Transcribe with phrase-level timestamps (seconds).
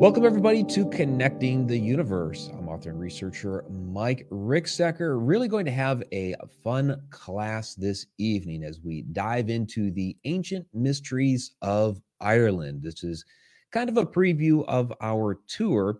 [0.00, 2.48] Welcome, everybody, to Connecting the Universe.
[2.56, 5.18] I'm author and researcher Mike Ricksecker.
[5.20, 10.66] Really going to have a fun class this evening as we dive into the ancient
[10.72, 12.80] mysteries of Ireland.
[12.82, 13.26] This is
[13.72, 15.98] kind of a preview of our tour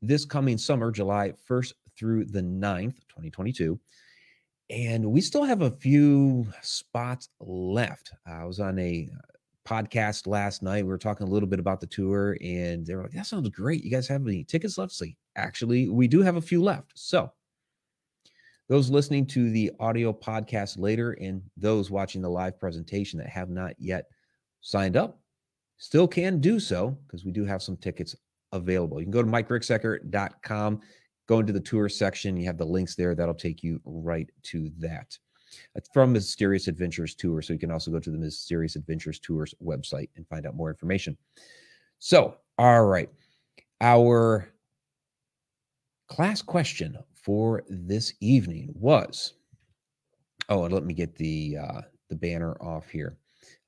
[0.00, 3.76] this coming summer, July 1st through the 9th, 2022.
[4.70, 8.12] And we still have a few spots left.
[8.24, 9.08] I was on a
[9.66, 10.84] podcast last night.
[10.84, 13.48] We were talking a little bit about the tour, and they were like, "That sounds
[13.50, 13.84] great.
[13.84, 16.92] You guys have any tickets left?" So actually, we do have a few left.
[16.94, 17.32] So
[18.68, 23.50] those listening to the audio podcast later, and those watching the live presentation that have
[23.50, 24.06] not yet
[24.60, 25.20] signed up,
[25.78, 28.14] still can do so because we do have some tickets
[28.52, 29.00] available.
[29.00, 30.80] You can go to mikericksecker.com,
[31.26, 32.36] go into the tour section.
[32.36, 33.14] You have the links there.
[33.14, 35.18] That'll take you right to that.
[35.74, 37.42] It's from Mysterious Adventures Tour.
[37.42, 40.70] So you can also go to the Mysterious Adventures Tours website and find out more
[40.70, 41.16] information.
[41.98, 43.08] So, all right.
[43.80, 44.48] Our
[46.08, 49.34] class question for this evening was
[50.48, 53.16] oh, and let me get the uh, the banner off here.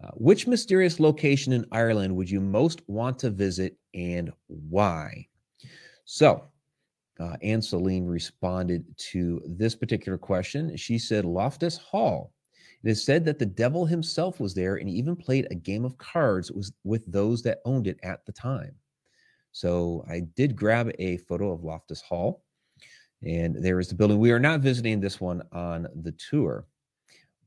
[0.02, 5.26] Uh, which mysterious location in Ireland would you most want to visit and why?
[6.04, 6.44] So,
[7.20, 10.76] uh, Anne Celine responded to this particular question.
[10.76, 12.32] She said, Loftus Hall.
[12.82, 15.96] It is said that the devil himself was there and even played a game of
[15.96, 18.74] cards with those that owned it at the time.
[19.52, 22.42] So I did grab a photo of Loftus Hall,
[23.22, 24.18] and there is the building.
[24.18, 26.66] We are not visiting this one on the tour,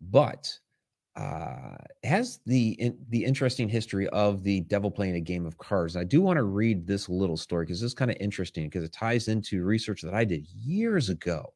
[0.09, 0.51] but
[1.17, 5.95] uh, has the in, the interesting history of the devil playing a game of cards.
[5.95, 8.66] And I do want to read this little story because this is kind of interesting
[8.66, 11.53] because it ties into research that I did years ago.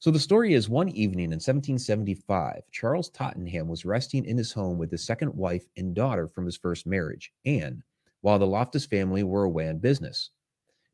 [0.00, 4.78] So the story is one evening in 1775, Charles Tottenham was resting in his home
[4.78, 7.84] with his second wife and daughter from his first marriage, Anne,
[8.20, 10.30] while the Loftus family were away on business.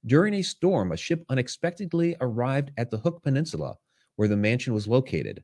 [0.04, 3.76] During a storm, a ship unexpectedly arrived at the Hook Peninsula,
[4.16, 5.42] where the mansion was located.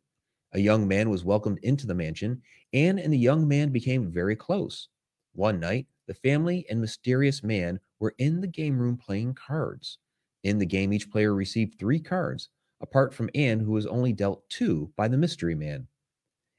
[0.55, 2.41] A young man was welcomed into the mansion,
[2.73, 4.89] Anne and the young man became very close.
[5.33, 9.99] One night, the family and mysterious man were in the game room playing cards.
[10.45, 12.51] In the game, each player received three cards,
[12.81, 15.89] apart from Anne, who was only dealt two by the mystery man.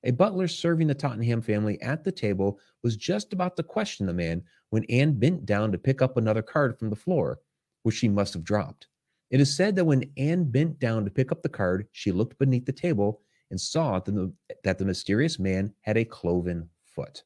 [0.03, 4.13] A butler serving the Tottenham family at the table was just about to question the
[4.13, 7.39] man when Anne bent down to pick up another card from the floor,
[7.83, 8.87] which she must have dropped.
[9.31, 12.37] It is said that when Anne bent down to pick up the card, she looked
[12.37, 13.21] beneath the table
[13.55, 14.33] and saw that the,
[14.65, 17.23] that the mysterious man had a cloven foot.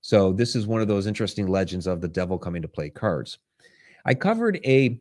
[0.00, 3.38] So, this is one of those interesting legends of the devil coming to play cards.
[4.06, 4.98] I covered a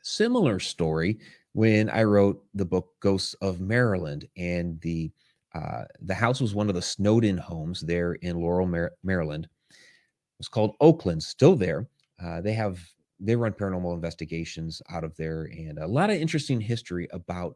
[0.00, 1.18] similar story
[1.52, 5.12] when I wrote the book Ghosts of Maryland, and the
[5.54, 9.48] uh, the house was one of the Snowden homes there in Laurel, Mar- Maryland.
[9.70, 9.76] It
[10.38, 11.86] was called Oakland, still there.
[12.22, 12.80] Uh, they have
[13.20, 17.54] they run paranormal investigations out of there, and a lot of interesting history about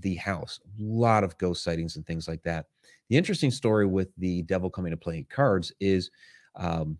[0.00, 0.60] the house.
[0.64, 2.66] A lot of ghost sightings and things like that.
[3.08, 6.10] The interesting story with the devil coming to play cards is
[6.56, 6.98] um,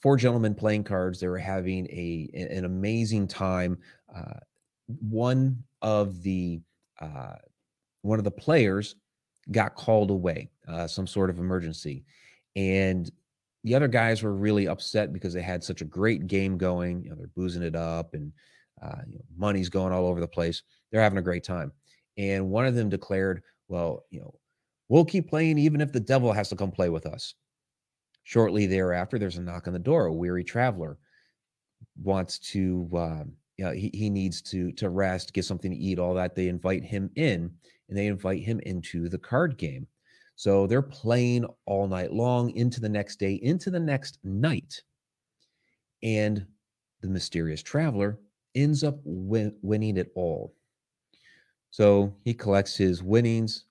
[0.00, 1.18] four gentlemen playing cards.
[1.18, 3.78] They were having a an amazing time.
[4.14, 4.38] Uh,
[5.00, 6.60] one of the
[7.00, 7.36] uh,
[8.02, 8.96] one of the players
[9.50, 12.04] got called away, uh, some sort of emergency,
[12.54, 13.10] and
[13.64, 17.02] the other guys were really upset because they had such a great game going.
[17.02, 18.30] You know, they're boozing it up and
[18.82, 20.62] uh, you know, money's going all over the place.
[20.90, 21.72] They're having a great time
[22.16, 24.34] and one of them declared, "Well, you know,
[24.88, 27.34] we'll keep playing even if the devil has to come play with us."
[28.24, 30.06] Shortly thereafter, there's a knock on the door.
[30.06, 30.98] A weary traveler
[32.02, 33.24] wants to, uh,
[33.56, 36.34] you know, he, he needs to to rest, get something to eat, all that.
[36.34, 37.52] They invite him in,
[37.88, 39.86] and they invite him into the card game.
[40.36, 44.82] So they're playing all night long into the next day, into the next night,
[46.02, 46.46] and
[47.02, 48.18] the mysterious traveler
[48.54, 50.54] ends up win- winning it all.
[51.74, 53.64] So he collects his winnings,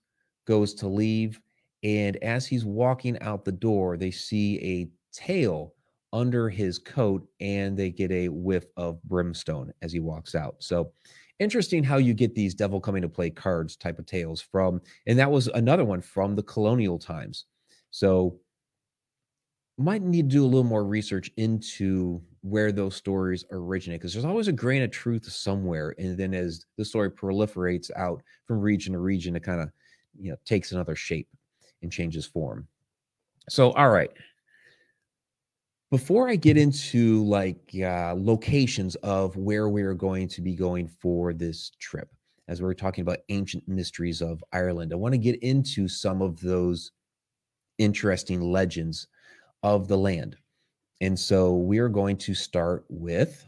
[0.45, 1.39] goes to leave,
[1.83, 5.73] and as he's walking out the door, they see a tail
[6.11, 10.55] under his coat and they get a whiff of brimstone as he walks out.
[10.59, 10.91] So
[11.39, 15.17] interesting how you get these devil coming to play cards type of tales from, and
[15.17, 17.45] that was another one from the colonial times.
[17.91, 18.37] So
[19.77, 24.25] might need to do a little more research into where those stories originate because there's
[24.25, 28.91] always a grain of truth somewhere and then as the story proliferates out from region
[28.93, 29.69] to region it kind of
[30.19, 31.27] you know takes another shape
[31.81, 32.67] and changes form.
[33.49, 34.11] So all right.
[35.91, 41.33] Before i get into like uh, locations of where we're going to be going for
[41.33, 42.09] this trip
[42.47, 46.23] as we we're talking about ancient mysteries of ireland i want to get into some
[46.23, 46.93] of those
[47.77, 49.07] interesting legends
[49.61, 50.35] of the land
[51.03, 53.45] And so we are going to start with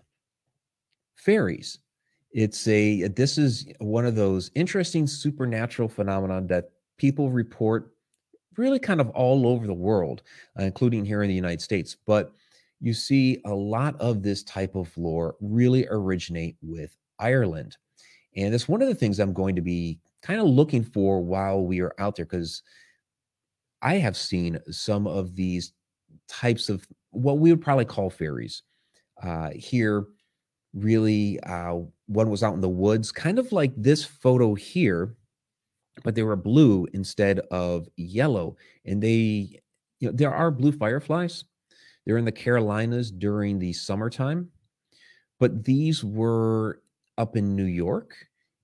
[1.15, 1.79] fairies.
[2.31, 7.93] It's a this is one of those interesting supernatural phenomenon that people report
[8.57, 10.23] really kind of all over the world,
[10.59, 11.95] uh, including here in the United States.
[12.05, 12.33] But
[12.81, 17.77] you see a lot of this type of lore really originate with Ireland.
[18.35, 21.65] And that's one of the things I'm going to be kind of looking for while
[21.65, 22.63] we are out there because
[23.81, 25.71] I have seen some of these
[26.27, 26.85] types of
[27.15, 28.63] what we would probably call fairies
[29.23, 30.05] uh, here.
[30.73, 35.15] Really, uh, one was out in the woods, kind of like this photo here,
[36.03, 38.57] but they were blue instead of yellow.
[38.83, 39.61] And they,
[39.99, 41.45] you know, there are blue fireflies.
[42.05, 44.49] They're in the Carolinas during the summertime,
[45.39, 46.81] but these were
[47.17, 48.13] up in New York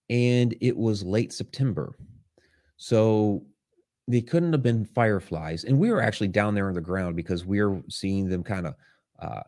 [0.10, 1.96] and it was late September.
[2.76, 3.46] So
[4.08, 5.64] they couldn't have been fireflies.
[5.64, 8.68] And we were actually down there on the ground because we are seeing them kind
[8.68, 8.76] of
[9.20, 9.44] uh,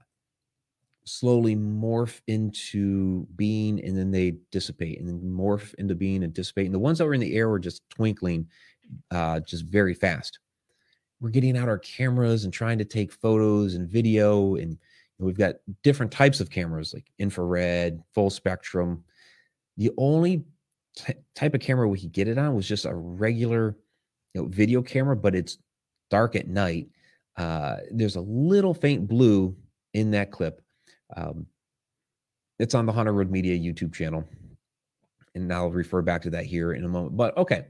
[1.05, 6.65] slowly morph into being and then they dissipate and then morph into being and dissipate.
[6.65, 8.47] And the ones that were in the air were just twinkling
[9.11, 10.39] uh, just very fast.
[11.19, 14.55] We're getting out our cameras and trying to take photos and video.
[14.55, 14.77] And
[15.19, 19.03] we've got different types of cameras like infrared, full spectrum.
[19.77, 20.43] The only
[20.95, 23.77] t- type of camera we could get it on was just a regular
[24.33, 25.57] you know, video camera, but it's
[26.09, 26.89] dark at night.
[27.37, 29.55] Uh, there's a little faint blue
[29.93, 30.61] in that clip.
[31.15, 31.45] Um,
[32.59, 34.23] it's on the Haunted Road Media YouTube channel.
[35.35, 37.17] And I'll refer back to that here in a moment.
[37.17, 37.65] But okay,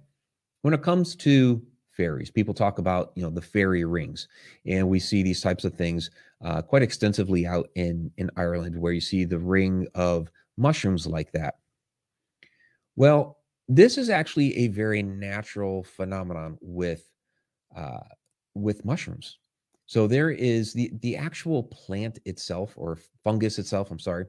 [0.62, 1.62] when it comes to
[1.92, 4.28] fairies, people talk about you know the fairy rings,
[4.66, 6.12] and we see these types of things
[6.44, 11.32] uh, quite extensively out in in Ireland, where you see the ring of mushrooms like
[11.32, 11.56] that.
[12.98, 13.38] Well,
[13.68, 17.10] this is actually a very natural phenomenon with
[17.76, 18.00] uh,
[18.56, 19.38] with mushrooms.
[19.86, 23.92] So there is the the actual plant itself or fungus itself.
[23.92, 24.26] I'm sorry,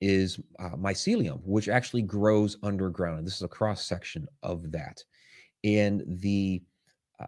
[0.00, 3.18] is uh, mycelium, which actually grows underground.
[3.18, 5.02] And this is a cross section of that,
[5.64, 6.62] and the
[7.20, 7.26] uh,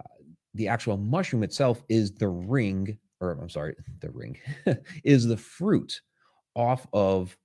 [0.55, 4.39] the actual mushroom itself is the ring, or I'm sorry, the ring
[5.05, 6.01] is the fruit
[6.55, 7.37] off of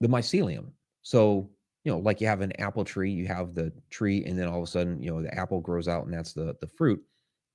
[0.00, 0.70] the mycelium.
[1.02, 1.50] So
[1.86, 4.58] you know, like you have an apple tree, you have the tree, and then all
[4.58, 7.00] of a sudden, you know, the apple grows out and that's the the fruit.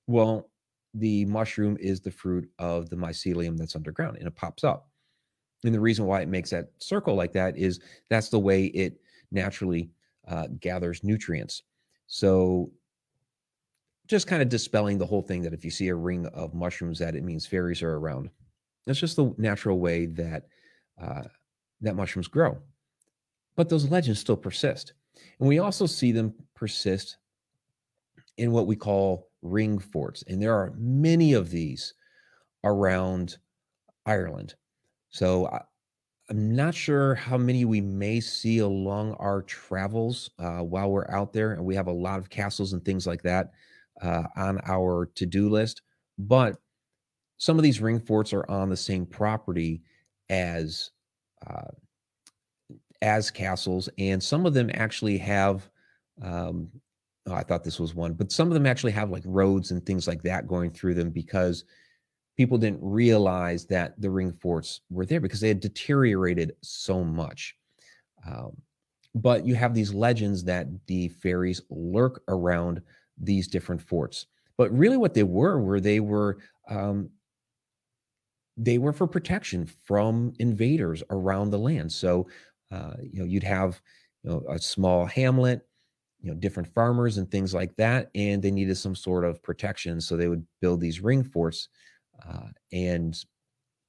[0.06, 0.50] Well,
[0.94, 4.88] the mushroom is the fruit of the mycelium that's underground and it pops up.
[5.64, 9.02] And the reason why it makes that circle like that is that's the way it
[9.32, 9.90] naturally
[10.26, 11.62] uh, gathers nutrients.
[12.06, 12.70] So
[14.06, 16.98] just kind of dispelling the whole thing that if you see a ring of mushrooms,
[17.00, 18.30] that it means fairies are around.
[18.86, 20.46] That's just the natural way that
[20.98, 21.24] uh,
[21.82, 22.56] that mushrooms grow
[23.56, 24.94] but those legends still persist.
[25.38, 27.18] And we also see them persist
[28.38, 30.22] in what we call ring forts.
[30.26, 31.94] And there are many of these
[32.64, 33.36] around
[34.06, 34.54] Ireland.
[35.10, 35.62] So I,
[36.30, 41.32] am not sure how many we may see along our travels uh, while we're out
[41.32, 41.52] there.
[41.52, 43.52] And we have a lot of castles and things like that
[44.00, 45.82] uh, on our to do list.
[46.18, 46.56] But
[47.36, 49.82] some of these ring forts are on the same property
[50.30, 50.90] as
[51.46, 51.70] uh,
[53.02, 55.68] as castles, and some of them actually have.
[56.22, 56.68] Um,
[57.26, 59.84] oh, I thought this was one, but some of them actually have like roads and
[59.84, 61.64] things like that going through them because
[62.36, 67.56] people didn't realize that the ring forts were there because they had deteriorated so much.
[68.26, 68.56] Um,
[69.14, 72.80] but you have these legends that the fairies lurk around
[73.18, 74.26] these different forts.
[74.56, 77.10] But really, what they were were they were um,
[78.56, 81.90] they were for protection from invaders around the land.
[81.90, 82.26] So
[82.72, 83.80] uh, you know, you'd have
[84.22, 85.66] you know a small hamlet,
[86.20, 90.00] you know, different farmers and things like that, and they needed some sort of protection,
[90.00, 91.68] so they would build these ring forts
[92.26, 93.24] uh, and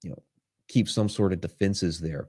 [0.01, 0.21] you know
[0.67, 2.27] keep some sort of defenses there.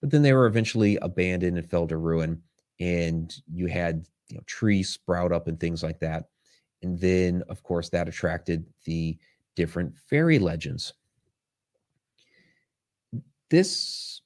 [0.00, 2.42] But then they were eventually abandoned and fell to ruin,
[2.80, 6.24] and you had you know trees sprout up and things like that,
[6.82, 9.18] and then of course that attracted the
[9.56, 10.94] different fairy legends.
[13.50, 14.21] This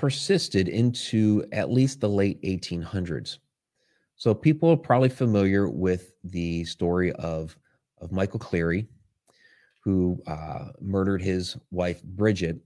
[0.00, 3.36] persisted into at least the late 1800s.
[4.16, 7.54] So people are probably familiar with the story of,
[8.00, 8.88] of Michael Cleary,
[9.84, 12.56] who uh, murdered his wife, Bridget.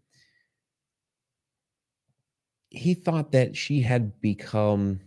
[2.70, 5.00] He thought that she had become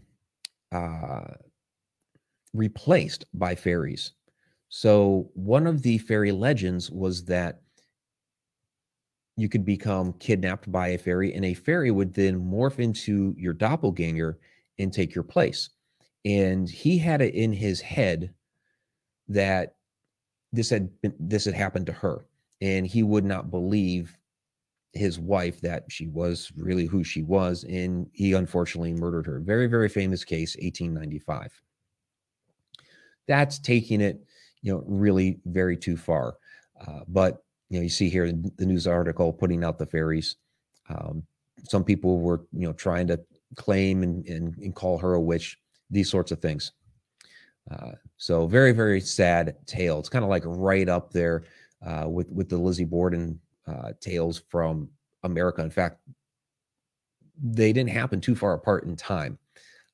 [0.73, 1.27] uh,
[2.53, 4.11] replaced by fairies.
[4.67, 7.61] So, one of the fairy legends was that
[9.37, 13.53] you could become kidnapped by a fairy, and a fairy would then morph into your
[13.53, 14.39] doppelganger
[14.79, 15.69] and take your place.
[16.25, 18.33] And he had it in his head
[19.29, 19.75] that
[20.51, 22.25] this had been, this had happened to her.
[22.61, 24.17] and he would not believe
[24.93, 29.39] his wife that she was really who she was, and he unfortunately murdered her.
[29.39, 31.61] Very, very famous case, 1895.
[33.27, 34.25] That's taking it,
[34.61, 36.37] you know, really very too far.
[36.79, 40.37] Uh, but you know, you see here the news article putting out the fairies.
[40.89, 41.23] Um,
[41.63, 43.19] some people were, you know, trying to
[43.55, 45.57] claim and, and, and call her a witch.
[45.89, 46.73] These sorts of things.
[47.71, 49.99] Uh, so very, very sad tale.
[49.99, 51.43] It's kind of like right up there
[51.85, 54.89] uh, with with the Lizzie Borden uh, tales from
[55.23, 55.61] America.
[55.61, 55.99] In fact,
[57.41, 59.37] they didn't happen too far apart in time.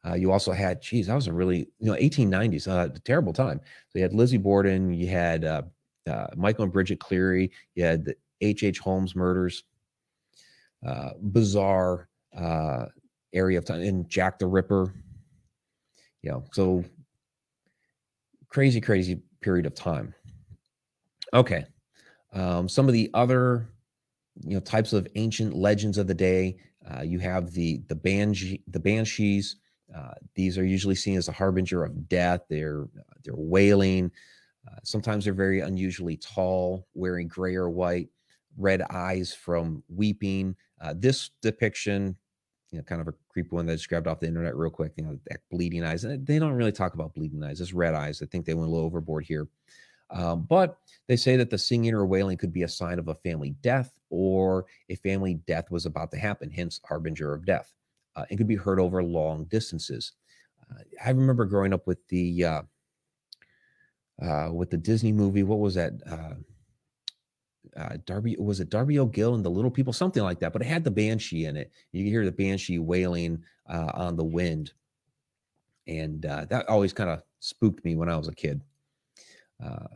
[0.05, 3.59] Uh, you also had, geez, that was a really, you know, 1890s, uh, terrible time.
[3.89, 5.61] So you had Lizzie Borden, you had uh,
[6.09, 8.79] uh, Michael and Bridget Cleary, you had the H.H.
[8.79, 9.63] Holmes murders,
[10.85, 12.85] uh, bizarre uh,
[13.33, 14.93] area of time, and Jack the Ripper.
[16.21, 16.83] You know, so
[18.49, 20.13] crazy, crazy period of time.
[21.33, 21.65] Okay.
[22.33, 23.69] Um, some of the other
[24.41, 26.57] you know types of ancient legends of the day.
[26.89, 29.57] Uh, you have the the banshee, the banshees.
[29.95, 32.41] Uh, these are usually seen as a harbinger of death.
[32.49, 32.87] They're
[33.23, 34.11] they're wailing.
[34.67, 38.09] Uh, sometimes they're very unusually tall, wearing gray or white,
[38.57, 40.55] red eyes from weeping.
[40.81, 42.15] Uh, this depiction,
[42.71, 44.71] you know, kind of a creepy one that I just grabbed off the internet real
[44.71, 44.93] quick.
[44.97, 45.19] You know,
[45.51, 46.03] bleeding eyes.
[46.03, 47.61] And they don't really talk about bleeding eyes.
[47.61, 48.21] It's red eyes.
[48.21, 49.47] I think they went a little overboard here.
[50.09, 50.77] Um, but
[51.07, 53.93] they say that the singing or wailing could be a sign of a family death
[54.09, 57.73] or a family death was about to happen, hence harbinger of death.
[58.15, 60.13] Uh, it could be heard over long distances.
[60.69, 62.45] Uh, I remember growing up with the
[64.21, 65.43] uh, uh with the Disney movie.
[65.43, 65.93] What was that?
[66.09, 66.35] Uh,
[67.79, 70.53] uh, Darby was it Darby O'Gill and the Little People, something like that.
[70.53, 71.71] But it had the banshee in it.
[71.91, 74.73] You can hear the banshee wailing on the wind,
[75.87, 78.61] and that always kind of spooked me when I was a kid.
[79.63, 79.87] Uh,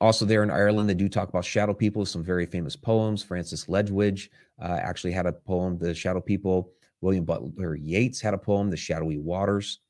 [0.00, 3.22] also, there in Ireland, they do talk about shadow people, some very famous poems.
[3.22, 4.28] Francis Ledwidge
[4.60, 6.72] uh, actually had a poem, The Shadow People.
[7.00, 9.80] William Butler Yeats had a poem, The Shadowy Waters.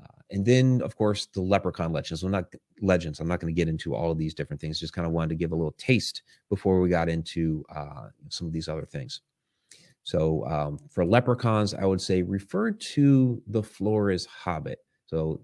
[0.00, 2.22] Uh, and then, of course, the leprechaun legends.
[2.22, 3.20] Well, not legends.
[3.20, 4.80] I'm not going to get into all of these different things.
[4.80, 8.46] Just kind of wanted to give a little taste before we got into uh, some
[8.46, 9.20] of these other things.
[10.02, 14.80] So, um, for leprechauns, I would say refer to the Flores Hobbit.
[15.06, 15.40] So,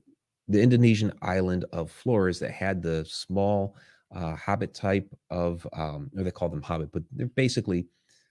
[0.48, 3.76] the Indonesian island of Flores that had the small
[4.14, 7.86] uh, hobbit type of, um, or they call them hobbit, but they're basically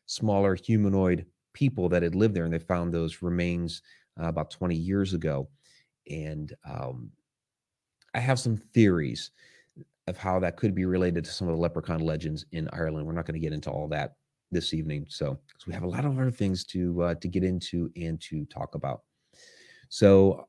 [0.05, 3.81] smaller humanoid people that had lived there, and they found those remains
[4.21, 5.47] uh, about 20 years ago.
[6.09, 7.11] And um,
[8.13, 9.31] I have some theories
[10.07, 13.05] of how that could be related to some of the leprechaun legends in Ireland.
[13.05, 14.15] We're not going to get into all that
[14.51, 17.43] this evening, so because we have a lot of other things to uh, to get
[17.43, 19.03] into and to talk about.
[19.89, 20.47] So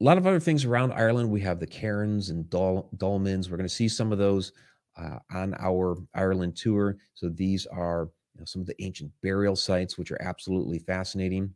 [0.00, 1.30] a lot of other things around Ireland.
[1.30, 3.50] We have the cairns and Dol- dolmens.
[3.50, 4.52] We're going to see some of those
[4.96, 6.96] uh, on our Ireland tour.
[7.14, 11.54] So these are you know, some of the ancient burial sites, which are absolutely fascinating.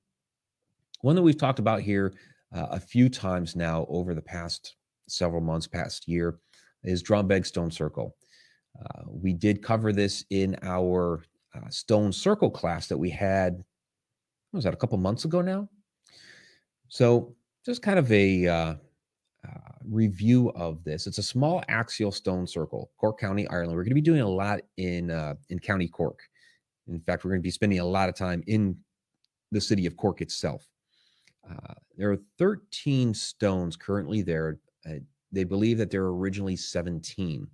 [1.03, 2.15] One that we've talked about here
[2.55, 4.77] uh, a few times now over the past
[5.11, 6.39] several months, past year,
[6.85, 8.17] is Drombeg Stone Circle.
[8.79, 11.25] Uh, we did cover this in our
[11.55, 13.63] uh, Stone Circle class that we had.
[14.53, 15.69] was that a couple months ago now?
[16.89, 18.75] So just kind of a uh,
[19.47, 21.07] uh, review of this.
[21.07, 23.77] It's a small axial stone circle, Cork County, Ireland.
[23.77, 26.21] We're going to be doing a lot in uh, in County Cork.
[26.89, 28.77] In fact, we're going to be spending a lot of time in
[29.53, 30.69] the city of Cork itself.
[31.49, 34.59] Uh, there are 13 stones currently there.
[34.89, 34.95] Uh,
[35.33, 37.47] they believe that there are originally 17.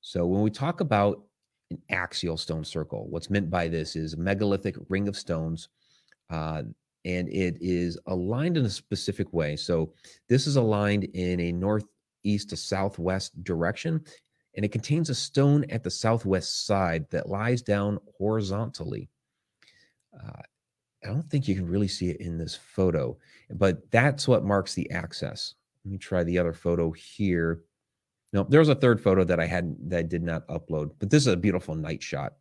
[0.00, 1.22] So when we talk about
[1.70, 5.68] an axial stone circle, what's meant by this is a megalithic ring of stones
[6.30, 6.62] uh,
[7.04, 9.56] and it is aligned in a specific way.
[9.56, 9.92] So
[10.28, 14.02] this is aligned in a northeast to southwest direction,
[14.56, 19.10] and it contains a stone at the southwest side that lies down horizontally.
[20.14, 20.40] Uh,
[21.04, 23.18] I don't think you can really see it in this photo,
[23.50, 25.54] but that's what marks the access.
[25.84, 27.60] Let me try the other photo here.
[28.32, 31.10] No, there was a third photo that I had that I did not upload, but
[31.10, 32.34] this is a beautiful night shot.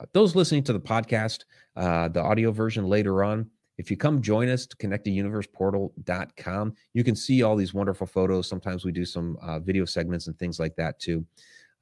[0.00, 1.44] Uh, those listening to the podcast,
[1.76, 7.14] uh, the audio version later on, if you come join us to connecteduniverseportal.com, you can
[7.14, 8.48] see all these wonderful photos.
[8.48, 11.24] Sometimes we do some uh, video segments and things like that too.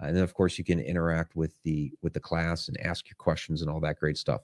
[0.00, 3.16] And then of course you can interact with the with the class and ask your
[3.16, 4.42] questions and all that great stuff.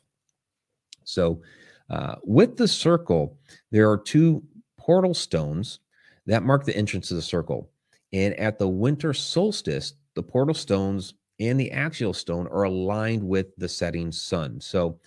[1.05, 1.43] So
[1.91, 3.37] uh, with the circle,
[3.71, 4.43] there are two
[4.79, 5.81] portal stones
[6.27, 7.71] that mark the entrance to the circle.
[8.13, 13.57] And at the winter solstice, the portal stones and the axial stone are aligned with
[13.57, 14.61] the setting sun.
[14.61, 14.99] So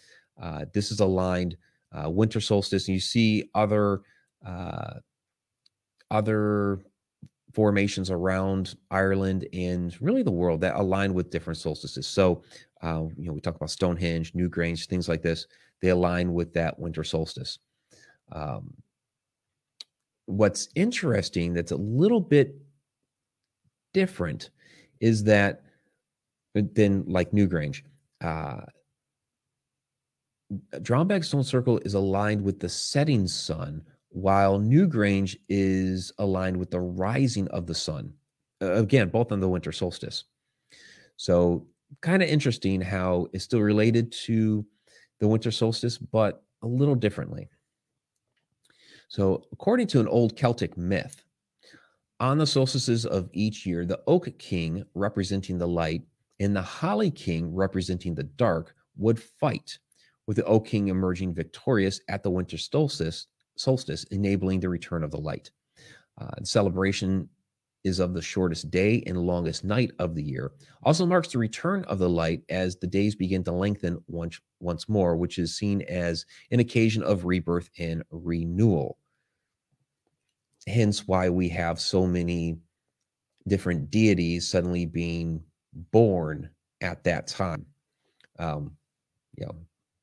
[0.42, 1.56] uh, this is aligned
[1.92, 4.02] uh, winter solstice, and you see other
[4.46, 4.96] uh,
[6.12, 6.82] other
[7.54, 12.06] formations around Ireland and really the world that align with different solstices.
[12.06, 12.44] So,
[12.82, 15.48] uh, you know, we talk about Stonehenge, Newgrange, things like this.
[15.82, 17.60] They align with that winter solstice.
[18.32, 18.74] Um,
[20.26, 22.56] what's interesting that's a little bit
[23.94, 24.50] different
[25.00, 25.64] is that
[26.56, 27.82] uh, than like Newgrange.
[28.24, 28.62] Uh,
[30.76, 36.80] Drombeg Stone Circle is aligned with the setting sun, while Newgrange is aligned with the
[36.80, 38.14] rising of the sun.
[38.62, 40.24] Uh, again, both on the winter solstice.
[41.18, 41.68] So,
[42.02, 44.66] kind of interesting how it's still related to
[45.20, 47.50] the winter solstice, but a little differently.
[49.08, 51.24] So, according to an old Celtic myth,
[52.20, 56.04] on the solstices of each year, the Oak King, representing the light,
[56.40, 59.78] and the Holly King, representing the dark, would fight,
[60.28, 65.12] with the Oak King emerging victorious at the winter solstice, solstice enabling the return of
[65.12, 65.52] the light.
[66.18, 67.28] Uh, the celebration
[67.86, 70.52] is of the shortest day and longest night of the year.
[70.84, 74.90] Also marks the return of the light as the days begin to lengthen once once
[74.90, 78.98] more, which is seen as an occasion of rebirth and renewal.
[80.68, 82.58] Hence why we have so many
[83.48, 85.44] different deities suddenly being
[85.92, 86.50] born
[86.82, 87.66] at that time.
[88.40, 88.72] Um,
[89.38, 89.56] you know,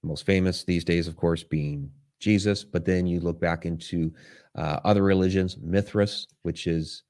[0.05, 2.63] most famous these days, of course, being Jesus.
[2.63, 4.13] But then you look back into
[4.55, 7.03] uh, other religions, Mithras, which is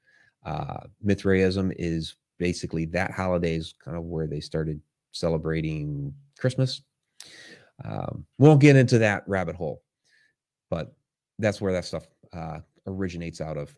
[0.45, 4.81] uh, Mithraism, is basically that holiday is kind of where they started
[5.13, 6.83] celebrating Christmas.
[7.85, 9.83] Um, we won't get into that rabbit hole,
[10.71, 10.95] but
[11.39, 13.75] that's where that stuff uh, originates out of.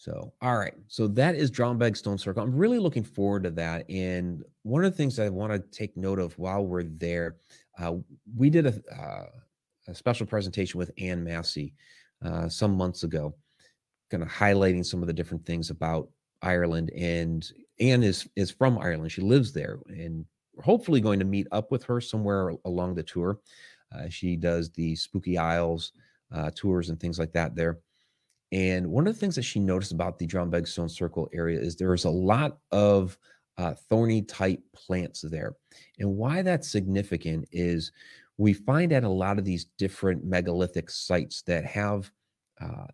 [0.00, 0.72] So, all right.
[0.88, 2.42] So that is Drombeg Stone Circle.
[2.42, 3.84] I'm really looking forward to that.
[3.90, 7.36] And one of the things I want to take note of while we're there,
[7.78, 7.96] uh,
[8.34, 9.26] we did a, uh,
[9.88, 11.74] a, special presentation with Ann Massey
[12.24, 13.34] uh, some months ago,
[14.10, 16.08] kind of highlighting some of the different things about
[16.42, 16.90] Ireland.
[16.96, 19.12] And Anne is is from Ireland.
[19.12, 23.02] She lives there, and we're hopefully going to meet up with her somewhere along the
[23.02, 23.40] tour.
[23.94, 25.92] Uh, she does the Spooky Isles
[26.32, 27.78] uh, tours and things like that there.
[28.52, 31.76] And one of the things that she noticed about the Drombeg Stone Circle area is
[31.76, 33.16] there's a lot of
[33.58, 35.54] uh, thorny type plants there.
[35.98, 37.92] And why that's significant is
[38.38, 42.10] we find at a lot of these different megalithic sites that have
[42.60, 42.86] uh,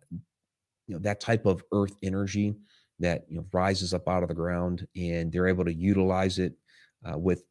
[0.87, 2.55] you know that type of earth energy
[2.99, 6.53] that you know rises up out of the ground and they're able to utilize it
[7.05, 7.43] uh, with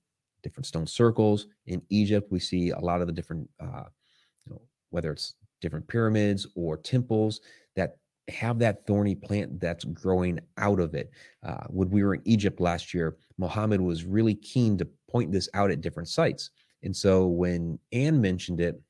[0.43, 3.85] different stone circles in egypt we see a lot of the different uh,
[4.45, 7.41] you know whether it's different pyramids or temples
[7.75, 7.97] that
[8.29, 11.11] have that thorny plant that's growing out of it.
[11.45, 15.49] Uh, when we were in Egypt last year, Mohammed was really keen to point this
[15.55, 16.51] out at different sites.
[16.83, 18.81] And so when Anne mentioned it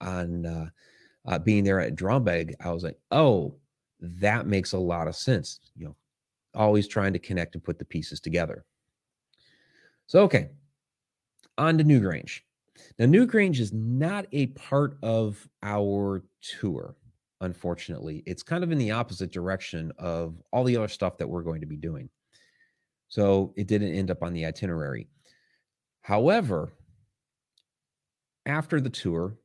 [0.00, 0.46] on
[1.26, 3.56] uh, being there at Drombeg, I was like, oh,
[4.00, 5.60] that makes a lot of sense.
[5.76, 5.96] You know,
[6.54, 8.64] always trying to connect and put the pieces together.
[10.06, 10.50] So, okay,
[11.58, 12.40] on to Newgrange.
[12.98, 16.94] Now, Newgrange is not a part of our tour,
[17.40, 18.22] unfortunately.
[18.26, 21.60] It's kind of in the opposite direction of all the other stuff that we're going
[21.62, 22.08] to be doing.
[23.08, 25.08] So it didn't end up on the itinerary.
[26.02, 26.72] However,
[28.44, 29.36] after the tour,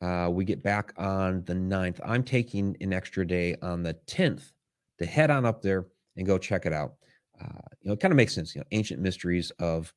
[0.00, 2.00] uh, we get back on the 9th.
[2.04, 4.52] I'm taking an extra day on the 10th
[4.98, 6.94] to head on up there and go check it out.
[7.40, 8.54] Uh, you know, it kind of makes sense.
[8.54, 9.92] You know, ancient mysteries of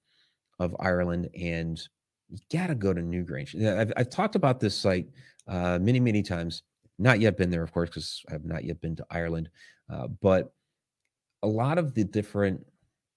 [0.59, 1.81] of Ireland and
[2.29, 3.61] you got to go to Newgrange.
[3.61, 5.07] I've, I've talked about this site
[5.47, 6.63] uh, many, many times.
[6.97, 9.49] Not yet been there, of course, because I have not yet been to Ireland.
[9.91, 10.53] Uh, but
[11.43, 12.63] a lot of the different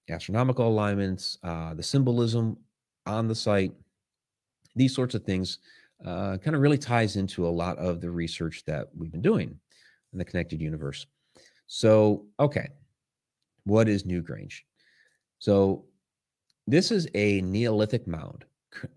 [0.09, 2.57] astronomical alignments, uh, the symbolism
[3.07, 3.73] on the site,
[4.75, 5.59] these sorts of things
[6.05, 9.59] uh, kind of really ties into a lot of the research that we've been doing
[10.13, 11.07] in the connected universe.
[11.67, 12.69] So, okay,
[13.65, 14.61] what is Newgrange?
[15.39, 15.87] So,
[16.67, 18.45] this is a Neolithic mound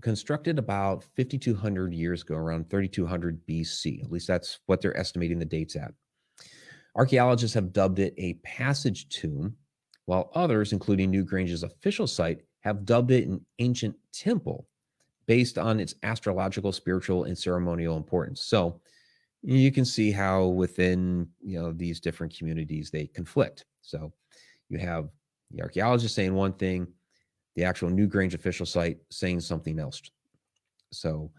[0.02, 4.04] constructed about 5,200 years ago, around 3,200 BC.
[4.04, 5.92] At least that's what they're estimating the dates at.
[6.96, 9.56] Archaeologists have dubbed it a passage tomb,
[10.06, 14.68] while others, including Newgrange's official site, have dubbed it an ancient temple
[15.28, 18.42] based on its astrological, spiritual, and ceremonial importance.
[18.42, 18.80] So
[19.44, 23.66] you can see how within you know these different communities they conflict.
[23.82, 24.12] So
[24.70, 25.10] you have
[25.52, 26.88] the archaeologists saying one thing,
[27.56, 30.02] the actual Newgrange official site saying something else.
[30.92, 31.32] So,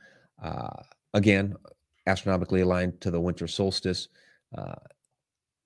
[0.43, 0.83] uh,
[1.15, 1.55] again,
[2.07, 4.09] astronomically aligned to the winter solstice.
[4.57, 4.75] Uh,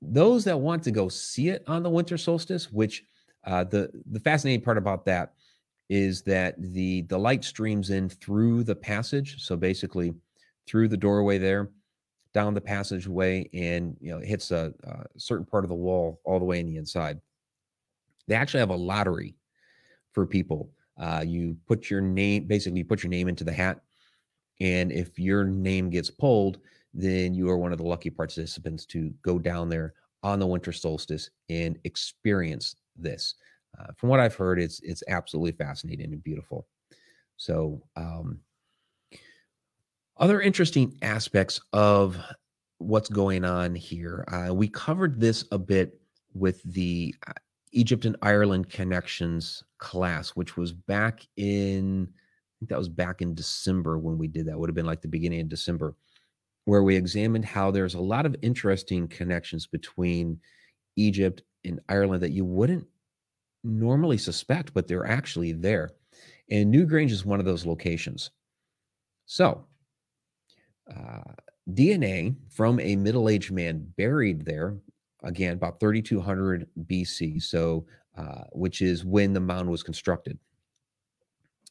[0.01, 3.05] those that want to go see it on the winter solstice, which
[3.45, 5.35] uh, the the fascinating part about that
[5.89, 9.43] is that the the light streams in through the passage.
[9.45, 10.15] So basically,
[10.67, 11.71] through the doorway there,
[12.33, 16.39] down the passageway and you know hits a, a certain part of the wall all
[16.39, 17.21] the way in the inside.
[18.27, 19.37] They actually have a lottery
[20.13, 20.71] for people.
[20.99, 23.81] Uh, you put your name, basically, you put your name into the hat,
[24.61, 26.59] and if your name gets pulled,
[26.95, 30.73] then you are one of the lucky participants to go down there on the winter
[30.73, 33.35] solstice and experience this.
[33.79, 36.67] Uh, from what I've heard, it's it's absolutely fascinating and beautiful.
[37.37, 38.41] So, um,
[40.17, 42.19] other interesting aspects of
[42.79, 44.25] what's going on here.
[44.29, 46.01] Uh, we covered this a bit
[46.35, 47.33] with the uh,
[47.73, 53.35] Egypt and Ireland connections class, which was back in, I think that was back in
[53.35, 54.59] December when we did that.
[54.59, 55.95] Would have been like the beginning of December,
[56.65, 60.39] where we examined how there's a lot of interesting connections between
[60.97, 62.87] Egypt and Ireland that you wouldn't
[63.65, 65.93] normally suspect, but they're actually there.
[66.51, 68.31] And Newgrange is one of those locations.
[69.27, 69.65] So,
[70.95, 71.33] uh,
[71.71, 74.77] DNA from a middle aged man buried there,
[75.23, 80.39] again, about 3200 BC, so uh, which is when the mound was constructed.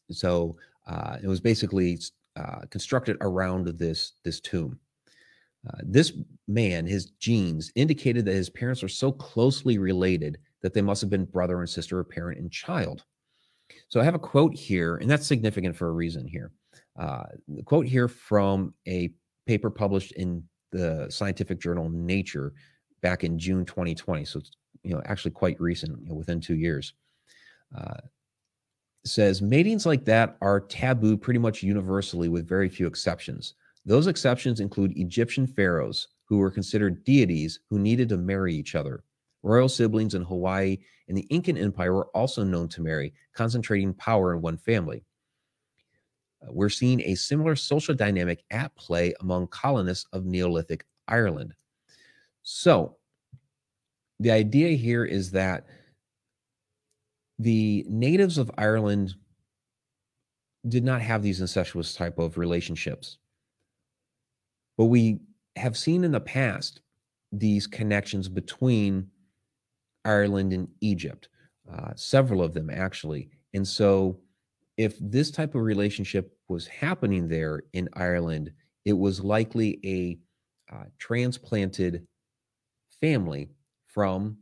[0.09, 0.55] So
[0.87, 1.99] uh, it was basically
[2.35, 4.79] uh, constructed around this, this tomb.
[5.67, 6.13] Uh, this
[6.47, 11.09] man, his genes indicated that his parents were so closely related that they must have
[11.09, 13.03] been brother and sister or parent and child.
[13.89, 16.51] So I have a quote here, and that's significant for a reason here.
[16.99, 19.11] Uh, the quote here from a
[19.45, 22.53] paper published in the scientific journal Nature
[23.01, 24.25] back in June 2020.
[24.25, 24.51] So it's
[24.83, 26.93] you know actually quite recent, you know, within two years.
[27.75, 28.01] Uh,
[29.03, 33.55] says matings like that are taboo pretty much universally, with very few exceptions.
[33.85, 39.03] Those exceptions include Egyptian pharaohs, who were considered deities who needed to marry each other.
[39.43, 40.77] Royal siblings in Hawaii
[41.07, 45.03] and the Incan Empire were also known to marry, concentrating power in one family.
[46.41, 51.53] Uh, we're seeing a similar social dynamic at play among colonists of Neolithic Ireland.
[52.43, 52.97] So,
[54.19, 55.65] the idea here is that
[57.39, 59.15] the natives of Ireland
[60.67, 63.17] did not have these incestuous type of relationships.
[64.77, 65.19] But we
[65.55, 66.81] have seen in the past
[67.31, 69.09] these connections between
[70.05, 71.29] Ireland and Egypt,
[71.71, 73.29] uh, several of them actually.
[73.53, 74.19] And so
[74.77, 78.51] if this type of relationship was happening there in Ireland,
[78.85, 80.17] it was likely a
[80.73, 82.07] uh, transplanted
[82.99, 83.49] family
[83.87, 84.37] from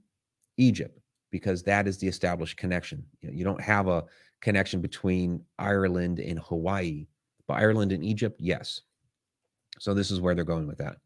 [0.57, 0.99] Egypt
[1.31, 3.03] because that is the established connection.
[3.21, 4.05] You, know, you don't have a
[4.41, 7.07] connection between Ireland and Hawaii,
[7.47, 8.81] but Ireland and Egypt, yes.
[9.79, 10.97] So this is where they're going with that.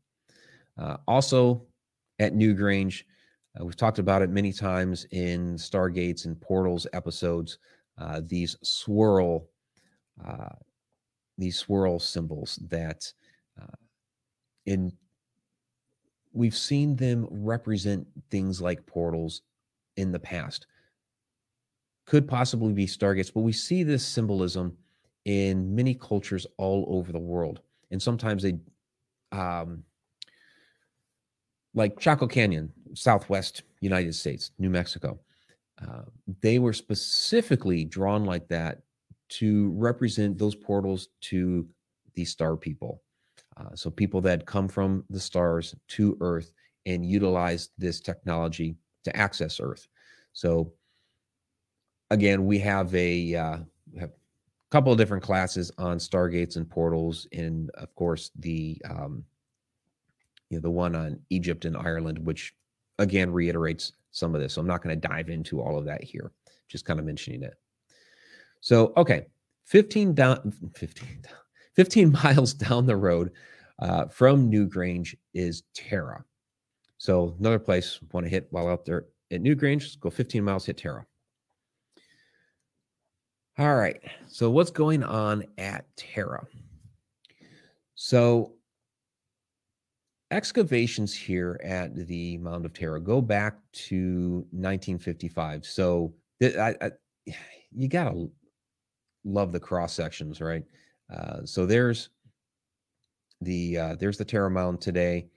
[0.77, 1.65] Uh, also
[2.19, 3.03] at Newgrange,
[3.59, 7.59] uh, we've talked about it many times in Stargates and Portals episodes
[7.97, 9.47] uh, these swirl
[10.25, 10.49] uh,
[11.37, 13.11] these swirl symbols that
[13.61, 13.75] uh,
[14.65, 14.91] in
[16.31, 19.43] we've seen them represent things like portals
[19.97, 20.65] in the past.
[22.05, 24.75] Could possibly be stargates but we see this symbolism
[25.25, 27.61] in many cultures all over the world
[27.91, 28.57] and sometimes they
[29.31, 29.83] um,
[31.73, 35.19] like chaco canyon southwest united states new mexico
[35.81, 36.03] uh,
[36.41, 38.81] they were specifically drawn like that
[39.29, 41.67] to represent those portals to
[42.13, 43.01] the star people.
[43.57, 46.51] Uh, so people that come from the stars to Earth
[46.85, 49.87] and utilize this technology to access Earth.
[50.33, 50.73] So
[52.11, 53.57] again, we have a uh,
[53.99, 54.13] have a
[54.71, 59.23] couple of different classes on stargates and portals, and of course the um,
[60.53, 62.53] you know the one on Egypt and Ireland, which
[62.99, 64.53] again reiterates some of this.
[64.53, 66.31] So I'm not going to dive into all of that here,
[66.67, 67.55] just kind of mentioning it.
[68.61, 69.25] So, okay,
[69.65, 71.23] 15 down, 15,
[71.75, 73.31] 15 miles down the road
[73.79, 76.23] uh, from Newgrange is Tara.
[76.99, 80.77] So another place want to hit while out there at Newgrange, go 15 miles, hit
[80.77, 81.05] Tara.
[83.57, 83.99] All right.
[84.27, 86.45] So what's going on at Tara?
[87.95, 88.53] So
[90.33, 95.63] excavations here at the Mound of Tara go back to 1955.
[95.65, 96.91] So I, I,
[97.71, 98.27] you gotta
[99.23, 100.63] love the cross sections, right?
[101.13, 102.09] Uh, so there's
[103.41, 105.27] the uh, there's the Tara Mound today.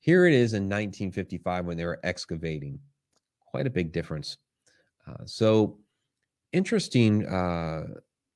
[0.00, 2.78] Here it is in 1955 when they were excavating.
[3.46, 4.36] Quite a big difference.
[5.08, 5.78] Uh, so
[6.52, 7.86] interesting, uh,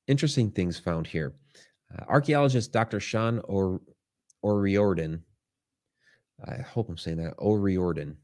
[0.07, 1.33] interesting things found here.
[1.93, 2.99] Uh, archaeologist Dr.
[2.99, 3.81] Sean or
[4.43, 5.23] O'Riordan
[6.45, 8.17] I hope I'm saying that, O'Riordan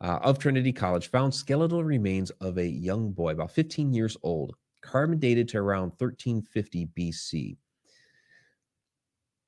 [0.00, 4.54] uh, of Trinity College found skeletal remains of a young boy, about 15 years old,
[4.82, 7.56] carbon dated to around 1350 BC.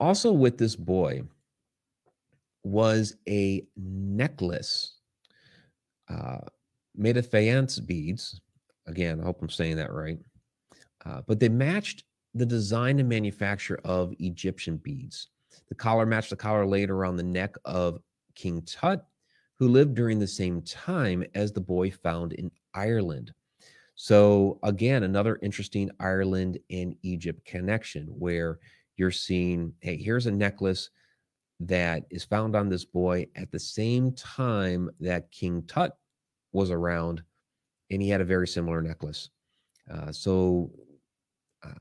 [0.01, 1.23] Also, with this boy
[2.63, 4.99] was a necklace
[6.09, 6.39] uh,
[6.95, 8.41] made of faience beads.
[8.87, 10.19] Again, I hope I'm saying that right.
[11.05, 15.29] Uh, but they matched the design and manufacture of Egyptian beads.
[15.69, 18.01] The collar matched the collar laid around the neck of
[18.35, 19.07] King Tut,
[19.59, 23.33] who lived during the same time as the boy found in Ireland.
[23.97, 28.61] So, again, another interesting Ireland and Egypt connection where
[28.97, 30.91] you're seeing, hey, here's a necklace
[31.61, 35.97] that is found on this boy at the same time that King Tut
[36.53, 37.23] was around,
[37.91, 39.31] and he had a very similar necklace.
[39.93, 40.71] Uh, so,
[41.65, 41.73] uh,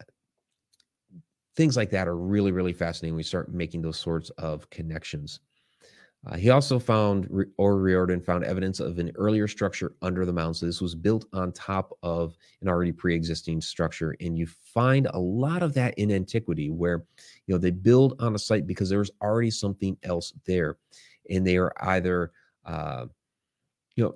[1.58, 3.16] things like that are really, really fascinating.
[3.16, 5.40] We start making those sorts of connections.
[6.26, 7.28] Uh, he also found,
[7.60, 10.56] O'Riordan found evidence of an earlier structure under the mound.
[10.56, 15.20] So this was built on top of an already pre-existing structure, and you find a
[15.20, 17.06] lot of that in antiquity, where
[17.46, 20.78] you know they build on a site because there was already something else there,
[21.30, 22.32] and they are either,
[22.66, 23.06] uh,
[23.96, 24.16] you know,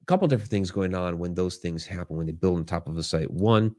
[0.00, 2.88] a couple different things going on when those things happen when they build on top
[2.88, 3.30] of a site.
[3.30, 3.74] One,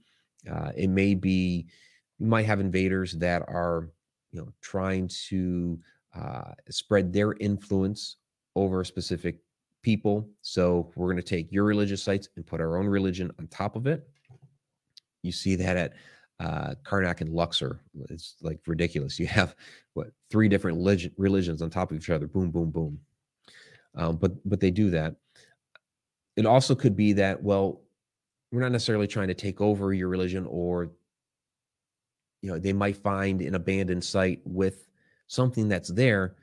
[0.51, 1.67] uh, it may be
[2.21, 3.89] you might have invaders that are,
[4.31, 5.79] you know, trying to
[6.15, 8.17] uh, spread their influence
[8.55, 9.39] over specific
[9.81, 10.29] people.
[10.43, 13.75] So we're going to take your religious sites and put our own religion on top
[13.75, 14.07] of it.
[15.23, 15.93] You see that at
[16.39, 17.79] uh, Karnak and Luxor.
[18.11, 19.19] It's like ridiculous.
[19.19, 19.55] You have
[19.95, 22.27] what three different religion, religions on top of each other.
[22.27, 22.99] Boom, boom, boom.
[23.95, 25.15] Um, but but they do that.
[26.37, 27.81] It also could be that well,
[28.51, 30.91] we're not necessarily trying to take over your religion, or
[32.41, 34.87] you know, they might find an abandoned site with
[35.27, 36.35] something that's there.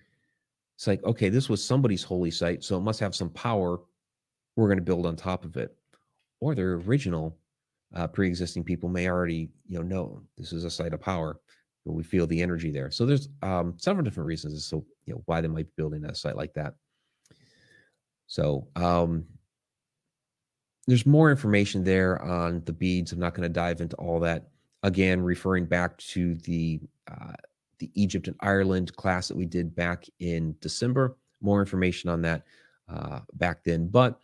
[0.76, 3.80] It's like, okay, this was somebody's holy site, so it must have some power.
[4.56, 5.74] We're going to build on top of it.
[6.40, 7.36] Or their original
[7.94, 11.40] uh, pre-existing people may already, you know, know this is a site of power.
[11.84, 12.90] But we feel the energy there.
[12.90, 16.04] So there's um, several different reasons as to you know why they might be building
[16.04, 16.74] a site like that.
[18.26, 19.24] So um,
[20.86, 23.12] there's more information there on the beads.
[23.12, 24.48] I'm not going to dive into all that.
[24.82, 27.32] Again, referring back to the uh,
[27.78, 31.16] the Egypt and Ireland class that we did back in December.
[31.40, 32.42] More information on that
[32.88, 34.20] uh, back then, but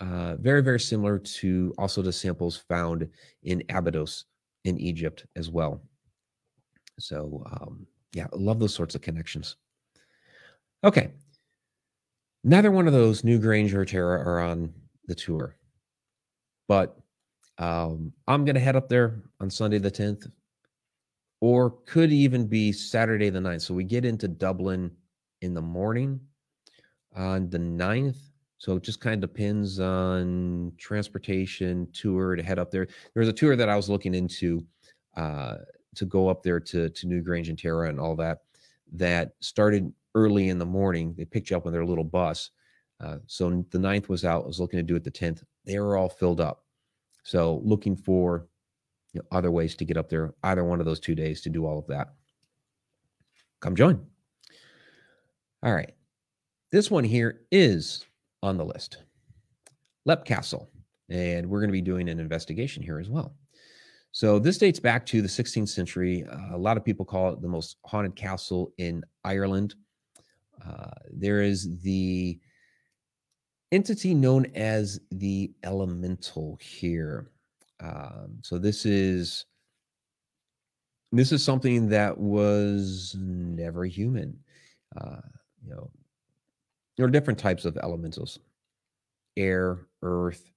[0.00, 3.08] uh, very, very similar to also the samples found
[3.42, 4.26] in Abydos
[4.64, 5.82] in Egypt as well.
[6.98, 9.56] So, um, yeah, love those sorts of connections.
[10.84, 11.10] Okay.
[12.44, 14.72] Neither one of those, Newgrange or Tara, are on
[15.06, 15.56] the tour,
[16.68, 16.96] but
[17.58, 20.30] um, I'm going to head up there on Sunday the 10th
[21.40, 23.62] or could even be Saturday the 9th.
[23.62, 24.90] So we get into Dublin
[25.42, 26.20] in the morning
[27.14, 28.18] on the 9th.
[28.58, 32.86] So it just kind of depends on transportation tour to head up there.
[33.14, 34.64] There was a tour that I was looking into
[35.16, 35.58] uh,
[35.94, 38.42] to go up there to, to Newgrange and Tara and all that,
[38.92, 41.14] that started early in the morning.
[41.16, 42.50] They picked you up on their little bus.
[43.00, 44.44] Uh, so the 9th was out.
[44.44, 45.44] I was looking to do it the 10th.
[45.64, 46.64] They were all filled up.
[47.28, 48.46] So looking for
[49.12, 51.50] you know, other ways to get up there either one of those two days to
[51.50, 52.14] do all of that.
[53.60, 54.06] Come join.
[55.62, 55.92] All right.
[56.72, 58.06] This one here is
[58.42, 59.02] on the list
[60.06, 60.70] Leap Castle.
[61.10, 63.36] And we're going to be doing an investigation here as well.
[64.12, 66.24] So this dates back to the 16th century.
[66.24, 69.74] Uh, a lot of people call it the most haunted castle in Ireland.
[70.66, 72.40] Uh, there is the
[73.72, 77.30] entity known as the Elemental here.
[77.80, 79.46] Um, so this is
[81.12, 84.38] this is something that was never human.
[84.96, 85.20] Uh,
[85.62, 85.90] you know,
[86.96, 88.40] there are different types of elementals:
[89.36, 90.50] air, earth,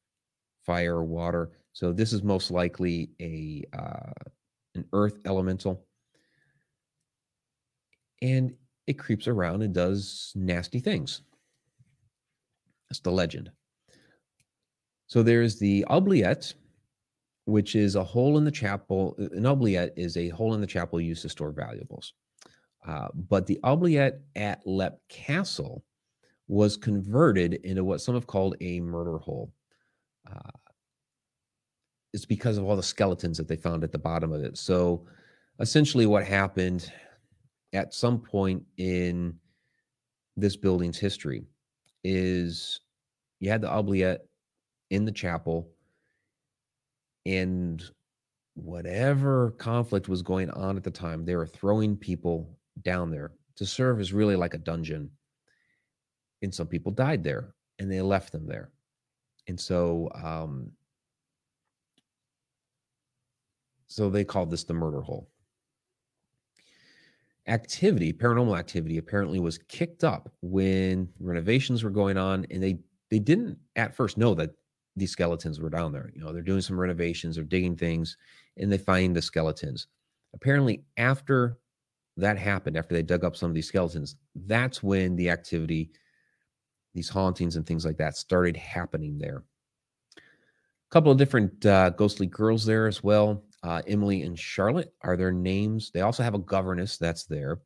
[0.66, 1.52] fire, water.
[1.74, 4.12] So this is most likely a uh,
[4.76, 5.86] an earth elemental,
[8.22, 8.54] and
[8.88, 11.22] it creeps around and does nasty things.
[12.92, 13.50] That's the legend.
[15.08, 16.54] So there's the oubliette,
[17.46, 19.16] which is a hole in the chapel.
[19.18, 22.12] An oubliette is a hole in the chapel used to store valuables.
[22.86, 25.86] Uh, but the oubliette at Leap Castle
[26.50, 29.54] was converted into what some have called a murder hole.
[30.30, 30.52] Uh,
[32.12, 34.58] it's because of all the skeletons that they found at the bottom of it.
[34.58, 35.08] So
[35.62, 36.92] essentially, what happened
[37.72, 39.36] at some point in
[40.36, 41.46] this building's history
[42.04, 42.80] is
[43.40, 44.26] you had the oubliette
[44.90, 45.70] in the chapel
[47.26, 47.84] and
[48.56, 53.66] whatever conflict was going on at the time, they were throwing people down there to
[53.66, 55.10] serve as really like a dungeon.
[56.42, 58.72] And some people died there and they left them there.
[59.48, 60.72] And so, um,
[63.88, 65.30] so they called this the murder hole.
[67.48, 73.20] Activity, paranormal activity, apparently was kicked up when renovations were going on, and they they
[73.20, 74.52] didn't at first know that
[74.96, 76.12] these skeletons were down there.
[76.14, 78.18] You know, they're doing some renovations, they're digging things,
[78.58, 79.88] and they find the skeletons.
[80.34, 81.58] Apparently, after
[82.18, 84.16] that happened, after they dug up some of these skeletons,
[84.48, 85.92] that's when the activity,
[86.94, 89.44] these hauntings and things like that, started happening there.
[90.18, 93.44] A couple of different uh, ghostly girls there as well.
[93.64, 95.92] Uh, Emily and Charlotte are their names.
[95.92, 97.60] They also have a governess that's there,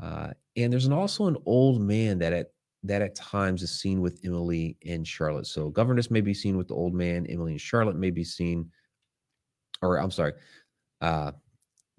[0.00, 2.52] uh, and there's an, also an old man that at
[2.84, 5.46] that at times is seen with Emily and Charlotte.
[5.46, 7.26] So governess may be seen with the old man.
[7.28, 8.70] Emily and Charlotte may be seen,
[9.82, 10.32] or I'm sorry,
[11.00, 11.32] uh,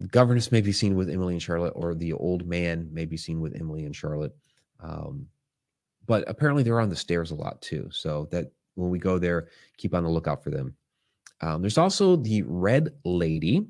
[0.08, 3.39] governess may be seen with Emily and Charlotte, or the old man may be seen
[3.39, 4.36] with Emily and Charlotte.
[4.82, 5.27] Um,
[6.06, 7.88] but apparently they're on the stairs a lot too.
[7.91, 10.75] So that when we go there, keep on the lookout for them.
[11.43, 13.67] Um, there's also the Red Lady.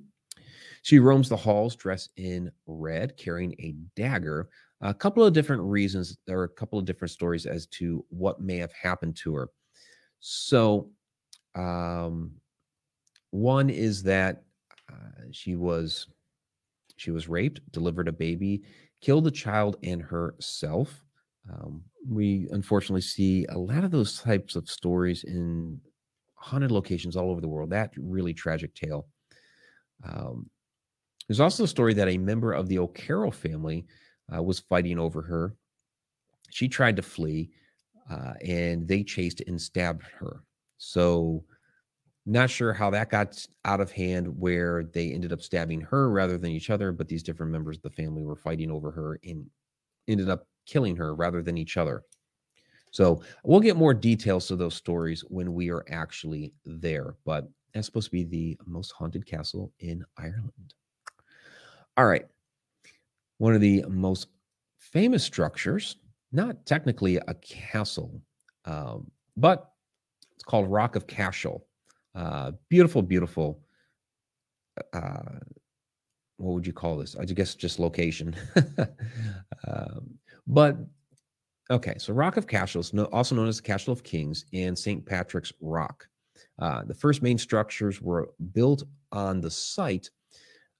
[0.83, 4.49] She roams the halls dressed in red, carrying a dagger.
[4.81, 6.17] A couple of different reasons.
[6.27, 9.49] There are a couple of different stories as to what may have happened to her.
[10.19, 10.91] So,
[11.55, 12.31] um,
[13.31, 14.43] one is that
[14.91, 16.07] uh, she was
[16.97, 18.61] she was raped, delivered a baby,
[19.01, 21.03] killed a child and herself.
[21.51, 25.79] Um, we unfortunately see a lot of those types of stories in
[26.43, 27.69] haunted locations all over the world.
[27.69, 29.07] That really tragic tale.
[30.03, 30.49] Um,
[31.27, 33.85] there's also a story that a member of the O'Carroll family
[34.35, 35.55] uh, was fighting over her.
[36.49, 37.49] She tried to flee,
[38.11, 40.43] uh, and they chased and stabbed her.
[40.77, 41.45] So
[42.25, 46.37] not sure how that got out of hand, where they ended up stabbing her rather
[46.37, 49.45] than each other, but these different members of the family were fighting over her and
[50.09, 52.03] ended up killing her rather than each other.
[52.93, 57.87] So we'll get more details to those stories when we are actually there, but that's
[57.87, 60.75] supposed to be the most haunted castle in Ireland.
[61.97, 62.25] All right.
[63.39, 64.27] One of the most
[64.77, 65.97] famous structures,
[66.31, 68.21] not technically a castle,
[68.65, 69.71] um, but
[70.35, 71.65] it's called Rock of Cashel.
[72.13, 73.59] Uh, beautiful, beautiful.
[74.93, 75.39] Uh,
[76.37, 77.15] what would you call this?
[77.15, 78.35] I guess just location.
[79.67, 80.13] um,
[80.45, 80.77] but
[81.73, 85.05] okay, so Rock of Cashel is also known as the Cashel of Kings and St.
[85.05, 86.07] Patrick's Rock.
[86.59, 90.09] Uh, the first main structures were built on the site.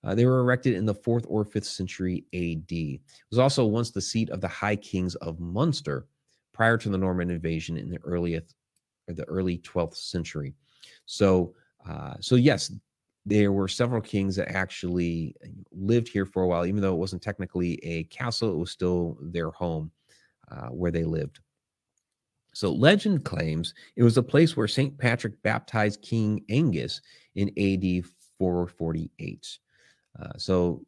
[0.04, 2.72] Uh, they were erected in the fourth or fifth century AD.
[2.72, 3.02] It
[3.32, 6.08] was also once the seat of the High Kings of Munster
[6.54, 8.54] prior to the Norman invasion in the earliest
[9.08, 10.54] or the early 12th century.
[11.06, 11.56] So,
[11.90, 12.72] uh, so yes,
[13.26, 15.36] there were several kings that actually
[15.72, 19.18] lived here for a while, even though it wasn't technically a castle, it was still
[19.22, 19.92] their home
[20.54, 21.40] uh, where they lived.
[22.54, 24.98] So, legend claims it was a place where St.
[24.98, 27.02] Patrick baptized King Angus
[27.36, 28.06] in AD
[28.38, 29.58] 448.
[30.22, 30.86] Uh, so,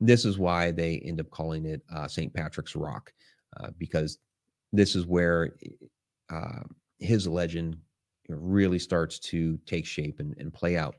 [0.00, 2.32] this is why they end up calling it uh, St.
[2.32, 3.12] Patrick's Rock,
[3.58, 4.18] uh, because
[4.72, 5.54] this is where
[6.30, 6.60] uh,
[6.98, 7.76] his legend
[8.28, 10.96] really starts to take shape and, and play out.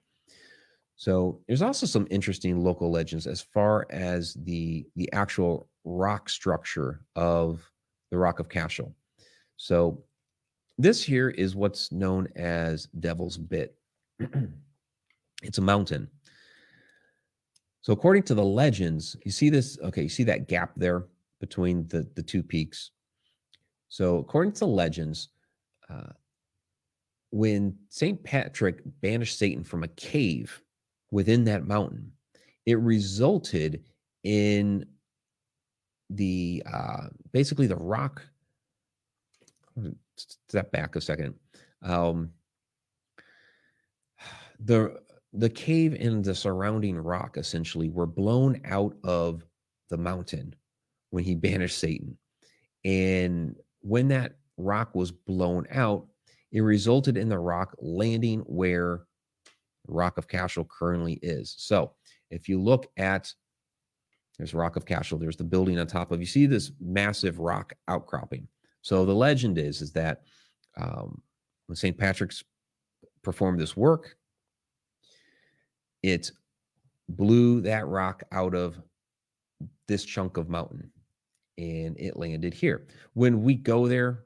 [0.95, 7.01] So there's also some interesting local legends as far as the the actual rock structure
[7.15, 7.69] of
[8.15, 8.95] the Rock of Cashel.
[9.58, 10.01] So
[10.78, 13.75] this here is what's known as Devil's Bit.
[15.43, 16.08] it's a mountain.
[17.82, 21.08] So according to the legends, you see this, okay, you see that gap there
[21.42, 22.92] between the, the two peaks.
[23.89, 25.29] So according to legends,
[25.89, 26.13] uh,
[27.31, 28.23] when St.
[28.23, 30.62] Patrick banished Satan from a cave
[31.12, 32.13] within that mountain,
[32.65, 33.83] it resulted
[34.23, 34.85] in
[36.10, 38.21] the uh, basically the rock.
[40.17, 41.35] Step back a second.
[41.81, 42.31] Um,
[44.60, 45.01] the
[45.33, 49.43] the cave and the surrounding rock essentially were blown out of
[49.89, 50.56] the mountain
[51.10, 52.17] when he banished Satan,
[52.83, 56.08] and when that rock was blown out,
[56.51, 59.06] it resulted in the rock landing where
[59.87, 61.56] Rock of Cashel currently is.
[61.58, 61.93] So
[62.31, 63.33] if you look at
[64.38, 67.73] there's Rock of Cashel, there's the building on top of you see this massive rock
[67.88, 68.48] outcropping.
[68.81, 70.23] So the legend is is that
[70.77, 71.21] um,
[71.67, 71.98] when St.
[71.98, 72.44] Patrick's
[73.23, 74.15] performed this work,
[76.04, 76.31] it
[77.10, 78.77] blew that rock out of
[79.88, 80.92] this chunk of mountain
[81.58, 82.88] and it landed here.
[83.13, 84.25] When we go there,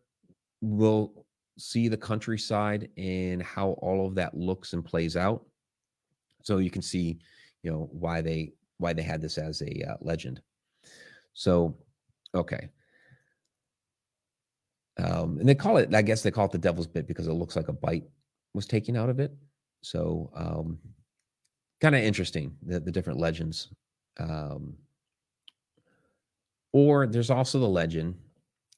[0.62, 1.26] we'll
[1.58, 5.46] see the countryside and how all of that looks and plays out.
[6.44, 7.20] So you can see,
[7.64, 10.42] you know, why they why they had this as a uh, legend.
[11.34, 11.78] So,
[12.34, 12.70] okay.
[14.98, 17.34] Um, and they call it, I guess they call it the devil's bit because it
[17.34, 18.06] looks like a bite
[18.54, 19.32] was taken out of it.
[19.82, 20.80] So, um,
[21.80, 23.70] kind of interesting the, the different legends.
[24.20, 24.76] Um,
[26.74, 28.16] or there's also the legend.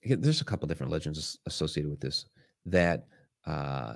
[0.03, 2.25] There's a couple different legends associated with this
[2.65, 3.05] that
[3.45, 3.95] uh,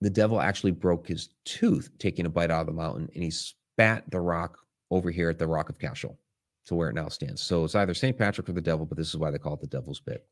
[0.00, 3.30] the devil actually broke his tooth taking a bite out of the mountain, and he
[3.30, 4.58] spat the rock
[4.94, 6.18] over here at the Rock of Cashel
[6.66, 7.42] to where it now stands.
[7.42, 8.16] So it's either St.
[8.16, 10.24] Patrick or the devil, but this is why they call it the Devil's Bit.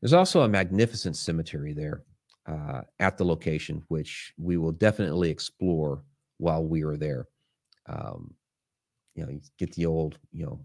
[0.00, 2.02] There's also a magnificent cemetery there
[2.46, 6.02] uh, at the location, which we will definitely explore
[6.38, 7.28] while we are there.
[7.86, 8.34] Um,
[9.14, 10.60] you know, you get the old, you know,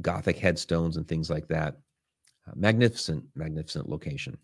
[0.00, 1.76] Gothic headstones and things like that.
[2.48, 4.38] Uh, magnificent, magnificent location.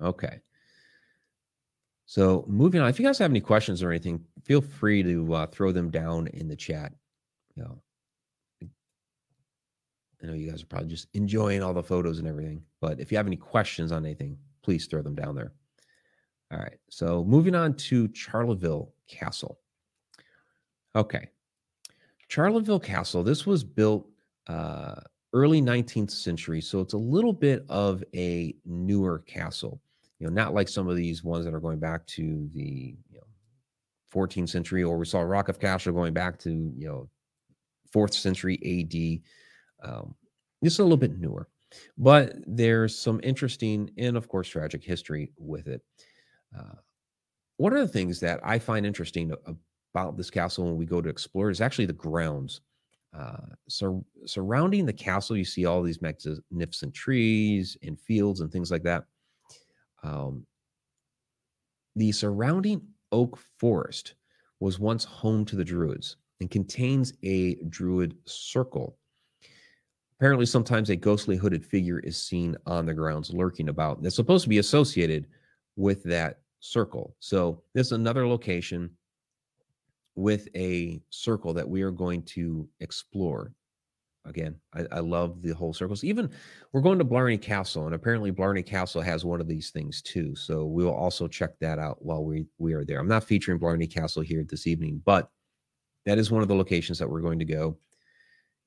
[0.00, 0.40] Okay.
[2.06, 5.46] So moving on, if you guys have any questions or anything, feel free to uh,
[5.46, 6.92] throw them down in the chat.
[7.54, 7.82] You know,
[10.22, 13.10] I know you guys are probably just enjoying all the photos and everything, but if
[13.10, 15.52] you have any questions on anything, please throw them down there.
[16.52, 16.78] All right.
[16.90, 19.58] So moving on to Charleville Castle.
[20.94, 21.28] Okay.
[22.28, 24.08] Charleville Castle, this was built
[24.46, 25.00] uh,
[25.32, 26.60] early 19th century.
[26.60, 29.80] So it's a little bit of a newer castle.
[30.24, 33.18] You know, not like some of these ones that are going back to the you
[33.18, 33.26] know,
[34.10, 37.10] 14th century, or we saw Rock of Cashel going back to you know
[37.92, 39.86] fourth century AD.
[39.86, 40.14] Um,
[40.62, 41.46] is a little bit newer,
[41.98, 45.82] but there's some interesting and, of course, tragic history with it.
[46.58, 46.76] Uh,
[47.58, 49.30] one of the things that I find interesting
[49.92, 52.62] about this castle when we go to explore is actually the grounds.
[53.12, 53.36] Uh,
[53.68, 58.84] so surrounding the castle, you see all these magnificent trees and fields and things like
[58.84, 59.04] that.
[60.04, 60.46] Um,
[61.96, 64.14] the surrounding oak forest
[64.60, 68.96] was once home to the Druids and contains a Druid circle
[70.18, 74.02] Apparently, sometimes a ghostly hooded figure is seen on the grounds lurking about.
[74.02, 75.26] That's supposed to be associated
[75.76, 77.16] with that circle.
[77.18, 78.90] So, this is another location
[80.14, 83.52] with a circle that we are going to explore.
[84.26, 86.02] Again, I, I love the whole circles.
[86.02, 86.30] Even
[86.72, 90.34] we're going to Blarney Castle, and apparently Blarney Castle has one of these things too.
[90.34, 92.98] So we will also check that out while we we are there.
[92.98, 95.30] I'm not featuring Blarney Castle here this evening, but
[96.06, 97.76] that is one of the locations that we're going to go.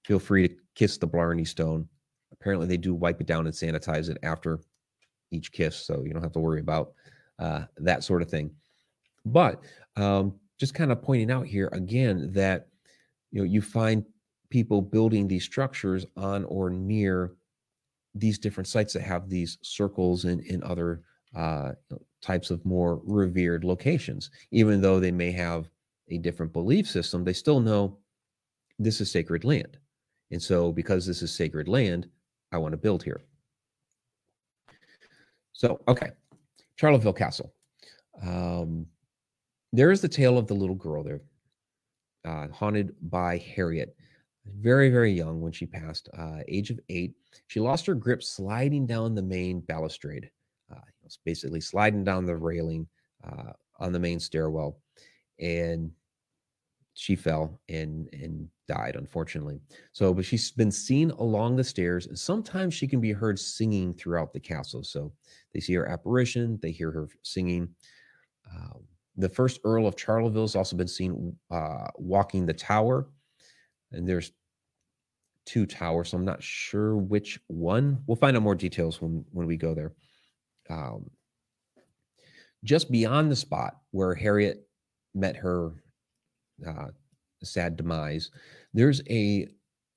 [0.06, 1.88] Feel free to kiss the Blarney Stone.
[2.32, 4.60] Apparently, they do wipe it down and sanitize it after
[5.32, 6.94] each kiss, so you don't have to worry about
[7.40, 8.52] uh, that sort of thing.
[9.26, 9.64] But
[9.96, 12.68] um, just kind of pointing out here again that
[13.32, 14.06] you know you find
[14.50, 17.34] people building these structures on or near
[18.16, 21.02] these different sites that have these circles and in other
[21.36, 21.72] uh,
[22.22, 24.32] types of more revered locations.
[24.52, 25.70] Even though they may have
[26.10, 27.98] a different belief system, they still know
[28.80, 29.78] this is sacred land.
[30.32, 32.08] And so, because this is sacred land,
[32.52, 33.22] I want to build here.
[35.54, 36.12] So, okay,
[36.76, 37.54] Charleville Castle.
[38.22, 38.86] Um,
[39.74, 41.22] there is the tale of the little girl there,
[42.26, 43.97] uh, haunted by Harriet.
[44.56, 47.14] Very, very young when she passed, uh, age of eight.
[47.48, 50.30] She lost her grip sliding down the main balustrade,
[50.74, 50.80] uh,
[51.26, 52.88] basically sliding down the railing
[53.24, 54.80] uh, on the main stairwell.
[55.40, 55.92] And
[56.98, 59.60] she fell and and died unfortunately
[59.94, 63.94] so but she's been seen along the stairs and sometimes she can be heard singing
[63.94, 65.14] throughout the castle so
[65.54, 67.70] they see her apparition they hear her singing
[68.52, 68.84] um,
[69.16, 73.08] the first earl of charleville has also been seen uh, walking the tower
[73.92, 74.32] and there's
[75.46, 79.48] two towers so i'm not sure which one we'll find out more details when when
[79.48, 79.94] we go there
[80.70, 81.10] um,
[82.64, 84.68] just beyond the spot where harriet
[85.14, 85.74] met her
[86.66, 86.88] uh,
[87.44, 88.32] sad demise,
[88.74, 89.48] there's a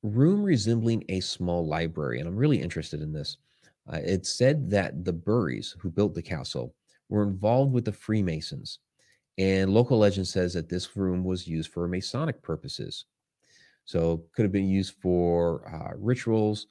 [0.03, 3.39] room resembling a small library, and I'm really interested in this.
[3.91, 6.75] Uh, it's said that the Burys, who built the castle,
[7.09, 8.79] were involved with the Freemasons,
[9.39, 13.07] and local legend says that this room was used for Masonic purposes.
[13.85, 16.67] So, could have been used for uh, rituals.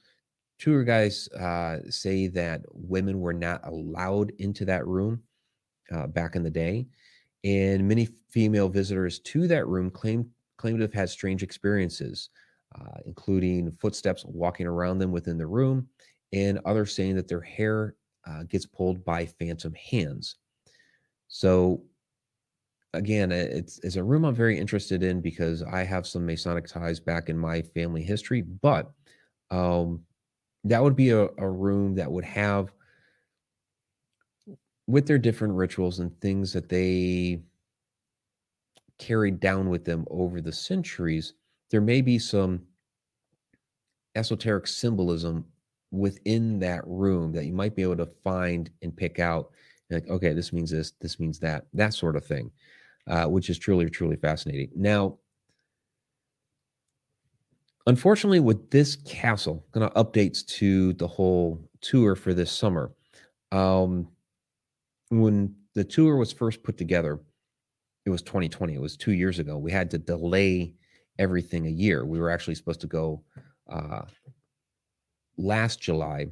[0.58, 5.22] Tour guys uh, say that women were not allowed into that room
[5.90, 6.86] uh, back in the day,
[7.44, 12.28] and many female visitors to that room claim claim to have had strange experiences,
[12.78, 15.88] uh, including footsteps walking around them within the room,
[16.32, 17.94] and others saying that their hair
[18.26, 20.36] uh, gets pulled by phantom hands.
[21.28, 21.82] So,
[22.94, 27.00] again, it's, it's a room I'm very interested in because I have some Masonic ties
[27.00, 28.90] back in my family history, but
[29.50, 30.00] um,
[30.64, 32.72] that would be a, a room that would have
[34.86, 37.40] with their different rituals and things that they
[38.98, 41.34] carried down with them over the centuries,
[41.70, 42.60] there may be some
[44.16, 45.44] esoteric symbolism
[45.92, 49.50] within that room that you might be able to find and pick out.
[49.90, 52.50] Like, okay, this means this, this means that, that sort of thing,
[53.06, 54.70] uh, which is truly, truly fascinating.
[54.74, 55.18] Now,
[57.86, 62.92] unfortunately, with this castle, kind of updates to the whole tour for this summer.
[63.52, 64.08] Um,
[65.10, 67.20] when the tour was first put together,
[68.06, 68.74] it was 2020.
[68.74, 69.58] It was two years ago.
[69.58, 70.74] We had to delay
[71.18, 72.04] everything a year.
[72.04, 73.22] We were actually supposed to go
[73.68, 74.02] uh,
[75.36, 76.26] last July.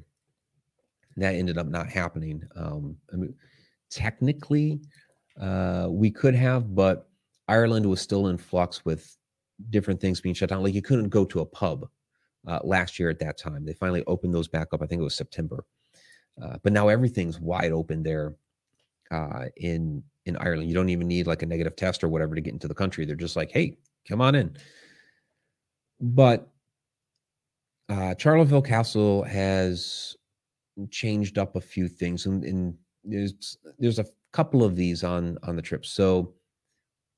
[1.16, 2.42] That ended up not happening.
[2.56, 3.34] Um, I mean,
[3.90, 4.80] technically,
[5.40, 7.08] uh, we could have, but
[7.46, 9.16] Ireland was still in flux with
[9.70, 10.62] different things being shut down.
[10.62, 11.88] Like you couldn't go to a pub
[12.46, 13.64] uh, last year at that time.
[13.64, 14.82] They finally opened those back up.
[14.82, 15.64] I think it was September.
[16.40, 18.36] Uh, but now everything's wide open there
[19.10, 20.68] uh, in in Ireland.
[20.68, 23.04] You don't even need like a negative test or whatever to get into the country.
[23.04, 23.76] They're just like, hey,
[24.06, 24.56] come on in.
[26.00, 26.48] But
[27.88, 30.16] uh, Charleville Castle has
[30.90, 35.56] changed up a few things, and, and there's there's a couple of these on on
[35.56, 35.84] the trip.
[35.86, 36.34] So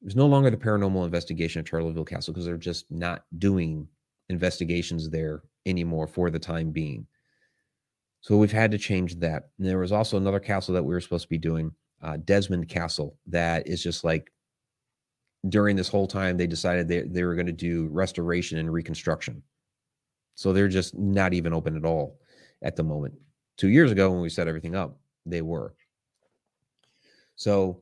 [0.00, 3.86] there's no longer the paranormal investigation at Charleville Castle because they're just not doing
[4.28, 7.06] investigations there anymore for the time being.
[8.22, 9.50] So we've had to change that.
[9.58, 12.68] And there was also another castle that we were supposed to be doing, uh, Desmond
[12.68, 14.32] Castle, that is just like
[15.48, 19.42] during this whole time they decided they, they were going to do restoration and reconstruction.
[20.34, 22.20] So they're just not even open at all
[22.62, 23.14] at the moment.
[23.56, 25.74] Two years ago, when we set everything up, they were.
[27.41, 27.80] So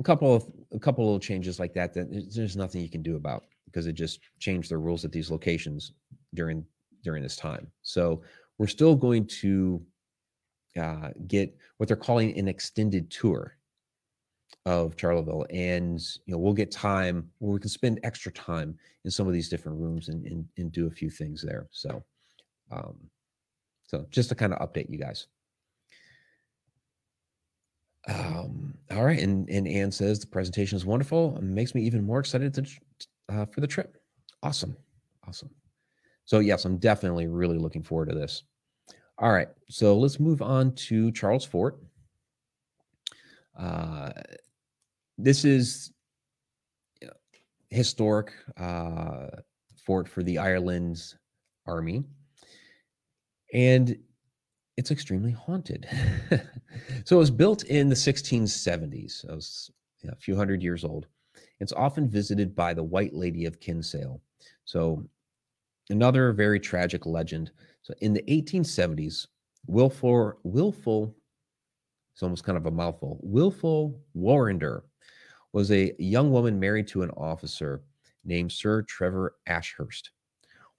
[0.00, 3.16] a couple of a couple little changes like that that there's nothing you can do
[3.16, 5.92] about because it just changed the rules at these locations
[6.32, 6.64] during
[7.02, 7.70] during this time.
[7.82, 8.22] So
[8.56, 9.82] we're still going to
[10.80, 13.58] uh, get what they're calling an extended tour
[14.64, 19.10] of Charleville, and you know we'll get time where we can spend extra time in
[19.10, 21.66] some of these different rooms and and, and do a few things there.
[21.70, 22.02] So,
[22.72, 22.96] um,
[23.86, 25.26] so just to kind of update you guys.
[28.08, 31.38] Um, all right, and and Anne says the presentation is wonderful.
[31.40, 32.66] Makes me even more excited to
[33.30, 33.96] uh, for the trip.
[34.42, 34.76] Awesome,
[35.26, 35.50] awesome.
[36.26, 38.42] So yes, I'm definitely really looking forward to this.
[39.18, 41.78] All right, so let's move on to Charles Fort.
[43.58, 44.10] Uh,
[45.16, 45.92] this is
[47.00, 47.14] you know,
[47.70, 49.28] historic uh,
[49.86, 51.16] fort for the Ireland's
[51.66, 52.04] army,
[53.54, 53.96] and
[54.76, 55.88] it's extremely haunted.
[57.04, 59.24] so it was built in the 1670s.
[59.24, 59.70] It was
[60.08, 61.06] a few hundred years old.
[61.60, 64.20] It's often visited by the White Lady of Kinsale.
[64.64, 65.04] So
[65.90, 67.52] another very tragic legend.
[67.82, 69.26] So in the 1870s,
[69.66, 71.14] willful, willful,
[72.12, 73.18] it's almost kind of a mouthful.
[73.22, 74.82] Wilful Warrender
[75.52, 77.82] was a young woman married to an officer
[78.24, 80.10] named Sir Trevor Ashurst.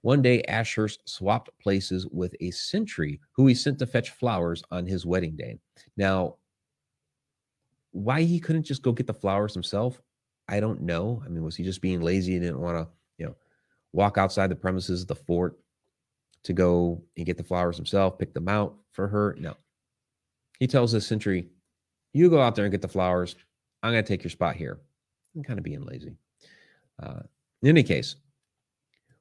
[0.06, 4.86] One day, Ashurst swapped places with a sentry who he sent to fetch flowers on
[4.86, 5.58] his wedding day.
[5.96, 6.36] Now,
[7.90, 10.00] why he couldn't just go get the flowers himself,
[10.48, 11.20] I don't know.
[11.26, 12.88] I mean, was he just being lazy and didn't want to,
[13.18, 13.34] you know,
[13.92, 15.58] walk outside the premises of the fort
[16.44, 19.34] to go and get the flowers himself, pick them out for her?
[19.40, 19.56] No.
[20.60, 21.48] He tells the sentry,
[22.12, 23.34] You go out there and get the flowers.
[23.82, 24.78] I'm going to take your spot here.
[25.34, 26.14] I'm kind of being lazy.
[27.02, 27.22] Uh,
[27.62, 28.14] in any case,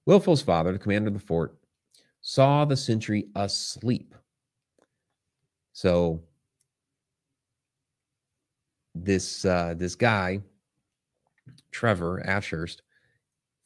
[0.06, 1.58] Wilful's father, the commander of the fort,
[2.22, 4.14] saw the sentry asleep.
[5.74, 6.22] So
[8.93, 10.39] this uh, this guy,
[11.72, 12.82] Trevor Ashurst,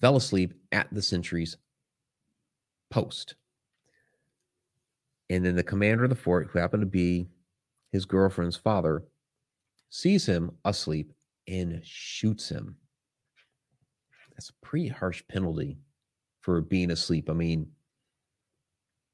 [0.02, 1.58] fell asleep at the sentry's
[2.90, 3.36] post.
[5.30, 7.28] And then the commander of the fort, who happened to be
[7.92, 9.04] his girlfriend's father,
[9.90, 11.14] sees him asleep
[11.48, 12.78] and shoots him.
[14.32, 15.78] That's a pretty harsh penalty
[16.50, 17.30] for being asleep.
[17.30, 17.68] I mean,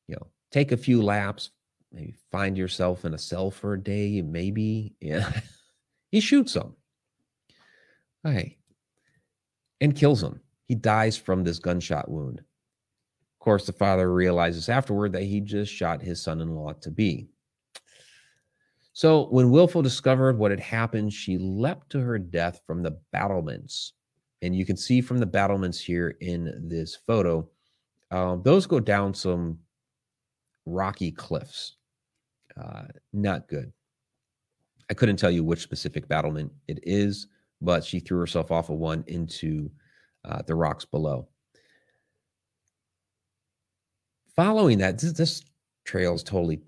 [0.08, 1.50] you know, take a few laps,
[1.92, 4.96] maybe find yourself in a cell for a day, maybe.
[5.02, 5.30] Yeah.
[6.12, 6.78] he shoots him.
[8.24, 8.58] Hey.
[9.82, 10.40] And kills him.
[10.70, 12.40] He dies from this gunshot wound.
[12.40, 16.90] Of course, the father realizes afterward that he just shot his son in law to
[16.90, 17.28] be.
[18.94, 23.92] So when Wilful discovered what had happened, she leapt to her death from the battlements
[24.46, 27.50] and you can see from the battlements here in this photo,
[28.12, 29.58] um, those go down some
[30.68, 31.78] rocky cliffs.
[32.56, 33.74] Uh, not good.
[34.90, 37.26] I couldn't tell you which specific battlement it is,
[37.60, 39.72] but she threw herself off of one into
[40.24, 41.28] uh, the rocks below.
[44.36, 45.44] Following that, this, this
[45.86, 46.62] trail is totally,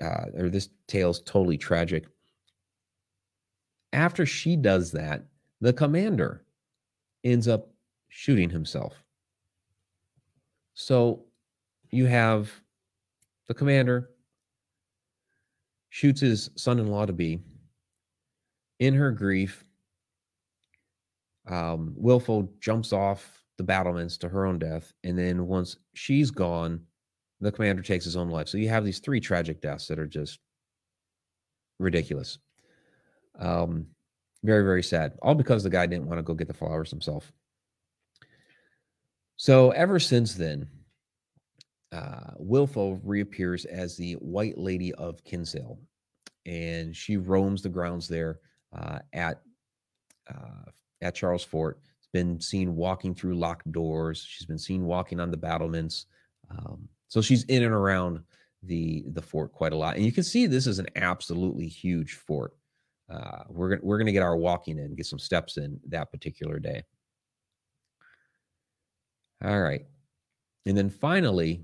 [0.00, 2.06] uh, or this tale is totally tragic.
[3.92, 5.24] After she does that,
[5.60, 6.44] the commander
[7.24, 7.68] ends up
[8.08, 8.94] shooting himself.
[10.74, 11.24] So
[11.90, 12.50] you have
[13.48, 14.10] the commander
[15.90, 17.40] shoots his son in law to be.
[18.78, 19.64] In her grief,
[21.46, 26.80] um, Wilful jumps off the battlements to her own death, and then once she's gone,
[27.40, 28.48] the commander takes his own life.
[28.48, 30.38] So you have these three tragic deaths that are just
[31.78, 32.38] ridiculous.
[33.38, 33.86] Um,
[34.42, 35.18] very, very sad.
[35.22, 37.32] All because the guy didn't want to go get the flowers himself.
[39.36, 40.68] So ever since then,
[41.92, 45.78] uh, Wilful reappears as the White Lady of Kinsale,
[46.46, 48.40] and she roams the grounds there
[48.76, 49.40] uh, at
[50.28, 50.70] uh,
[51.02, 51.80] at Charles Fort.
[51.98, 54.24] Has been seen walking through locked doors.
[54.26, 56.06] She's been seen walking on the battlements.
[56.50, 58.20] Um, so she's in and around
[58.62, 62.14] the the fort quite a lot, and you can see this is an absolutely huge
[62.14, 62.54] fort.
[63.10, 66.58] Uh, we're gonna we're gonna get our walking in, get some steps in that particular
[66.58, 66.82] day.
[69.42, 69.84] All right,
[70.66, 71.62] and then finally,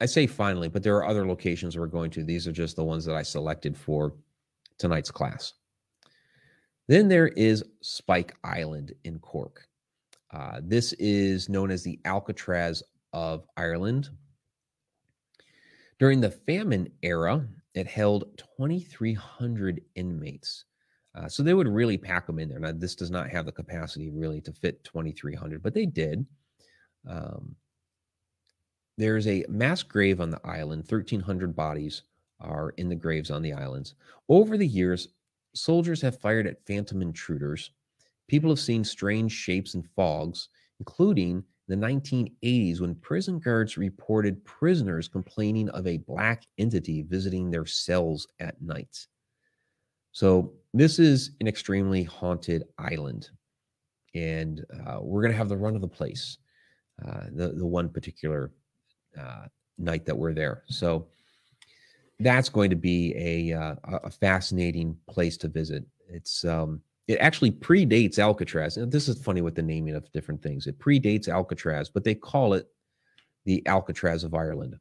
[0.00, 2.24] I say finally, but there are other locations we're going to.
[2.24, 4.14] These are just the ones that I selected for
[4.78, 5.52] tonight's class.
[6.88, 9.68] Then there is Spike Island in Cork.
[10.32, 12.82] Uh, this is known as the Alcatraz
[13.12, 14.10] of Ireland.
[15.98, 20.64] During the famine era, it held 2,300 inmates.
[21.14, 22.60] Uh, so they would really pack them in there.
[22.60, 26.24] Now, this does not have the capacity really to fit 2,300, but they did.
[27.08, 27.56] Um,
[28.96, 30.84] there's a mass grave on the island.
[30.88, 32.02] 1,300 bodies
[32.40, 33.94] are in the graves on the islands.
[34.28, 35.08] Over the years,
[35.54, 37.70] soldiers have fired at phantom intruders.
[38.28, 40.48] People have seen strange shapes and fogs,
[40.78, 47.66] including the 1980s when prison guards reported prisoners complaining of a black entity visiting their
[47.66, 49.06] cells at night.
[50.12, 53.30] So, this is an extremely haunted island,
[54.14, 56.38] and uh, we're going to have the run of the place
[57.06, 58.52] uh, the, the one particular
[59.18, 59.46] uh,
[59.78, 60.64] night that we're there.
[60.68, 61.06] So
[62.18, 65.84] that's going to be a, uh, a fascinating place to visit.
[66.08, 68.76] It's um, it actually predates Alcatraz.
[68.76, 70.66] And this is funny with the naming of different things.
[70.66, 72.68] It predates Alcatraz, but they call it
[73.44, 74.76] the Alcatraz of Ireland.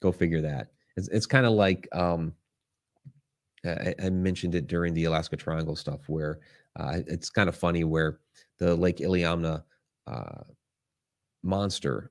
[0.00, 0.68] Go figure that.
[0.96, 2.32] It's, it's kind of like um,
[3.64, 6.38] I, I, mentioned it during the Alaska Triangle stuff, where
[6.76, 8.20] uh, it's kind of funny where
[8.58, 9.62] the Lake Iliamna
[10.06, 10.42] uh,
[11.42, 12.10] monster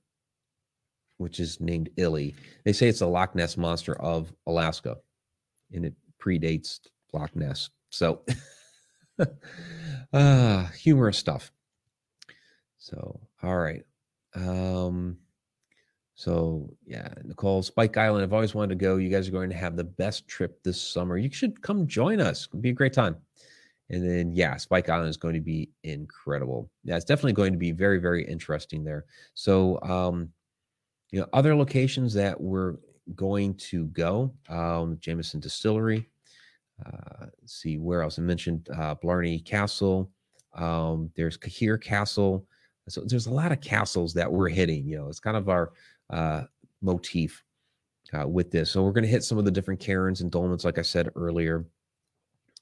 [1.17, 2.35] which is named Illy.
[2.63, 4.97] They say it's the Loch Ness monster of Alaska,
[5.73, 6.79] and it predates
[7.13, 7.69] Loch Ness.
[7.89, 8.21] So,
[10.13, 11.51] uh, humorous stuff.
[12.77, 13.83] So, all right.
[14.35, 15.17] Um,
[16.15, 18.23] so yeah, Nicole, Spike Island.
[18.23, 18.97] I've always wanted to go.
[18.97, 21.17] You guys are going to have the best trip this summer.
[21.17, 22.47] You should come join us.
[22.47, 23.17] It'll be a great time.
[23.89, 26.69] And then yeah, Spike Island is going to be incredible.
[26.83, 29.05] Yeah, it's definitely going to be very, very interesting there.
[29.35, 30.29] So um,
[31.11, 32.77] you know, other locations that we're
[33.15, 36.09] going to go, um, Jameson Distillery.
[36.85, 40.11] Uh, see where else I mentioned uh, Blarney Castle.
[40.55, 42.45] Um, there's Cahir Castle.
[42.89, 44.87] So there's a lot of castles that we're hitting.
[44.87, 45.71] You know, it's kind of our
[46.09, 46.43] uh,
[46.81, 47.43] motif
[48.17, 48.71] uh, with this.
[48.71, 51.09] So we're going to hit some of the different cairns and dolmens, like I said
[51.15, 51.65] earlier.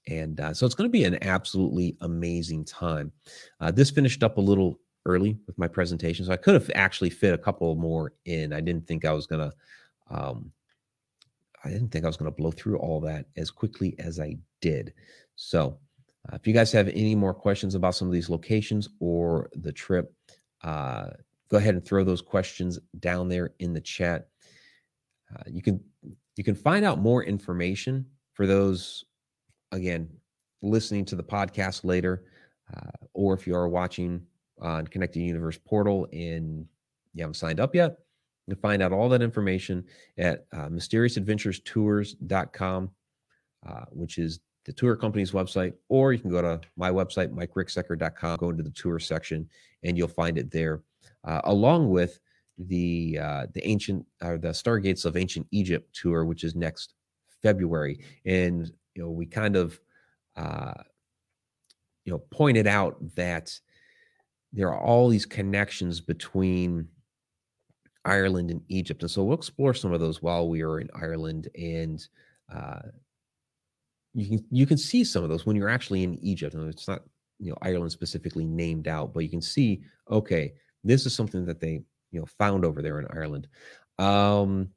[0.08, 3.12] And uh, so it's going to be an absolutely amazing time.
[3.60, 6.26] Uh, this finished up a little early with my presentation.
[6.26, 8.54] So I could have actually fit a couple more in.
[8.54, 9.56] I didn't think I was going to,
[10.10, 10.52] um,
[11.66, 14.38] I didn't think I was going to blow through all that as quickly as I
[14.62, 14.94] did.
[15.36, 15.80] So
[16.32, 19.72] uh, if you guys have any more questions about some of these locations or the
[19.72, 20.14] trip,
[20.64, 21.08] uh,
[21.50, 24.30] go ahead and throw those questions down there in the chat.
[25.36, 25.80] Uh, you can
[26.36, 29.06] you can find out more information for those
[29.72, 30.10] again
[30.62, 32.24] listening to the podcast later,
[32.76, 34.22] uh, or if you are watching
[34.62, 36.66] on Connected Universe portal and
[37.14, 37.98] you haven't signed up yet,
[38.48, 39.86] you can find out all that information
[40.18, 42.92] at uh, mysteriousadventurestours.com,
[43.68, 48.38] uh, which is the tour company's website, or you can go to my website, mikericksecker.com,
[48.38, 49.48] go into the tour section,
[49.84, 50.82] and you'll find it there,
[51.24, 52.20] uh, along with
[52.58, 56.94] the uh, the ancient or the Stargates of Ancient Egypt tour, which is next
[57.42, 58.00] February.
[58.26, 59.80] And you know, we kind of
[60.36, 60.74] uh,
[62.06, 63.58] you know pointed out that
[64.54, 66.88] there are all these connections between
[68.06, 69.02] Ireland and Egypt.
[69.02, 71.50] And so we'll explore some of those while we are in Ireland.
[71.56, 72.06] And
[72.54, 72.80] uh,
[74.14, 76.54] you can you can see some of those when you're actually in Egypt.
[76.54, 77.02] And it's not
[77.40, 80.54] you know Ireland specifically named out, but you can see okay,
[80.84, 81.82] this is something that they
[82.12, 83.48] you know found over there in Ireland.
[83.98, 84.70] Um,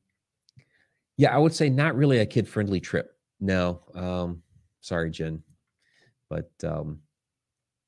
[1.17, 3.13] yeah, I would say not really a kid friendly trip.
[3.41, 4.43] No, um,
[4.81, 5.43] sorry, Jen,
[6.31, 7.01] but um,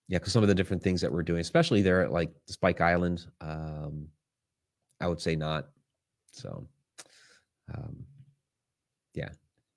[0.08, 2.80] yeah, because some of the different things that we're doing, especially there at like Spike
[2.80, 4.08] Island, um,
[5.00, 5.68] I would say not.
[6.32, 6.66] So,
[7.74, 8.04] um,
[9.14, 9.30] yeah.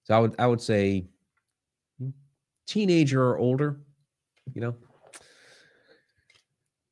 [0.04, 1.06] So I would I would say
[2.68, 3.80] teenager or older,
[4.54, 4.76] you know.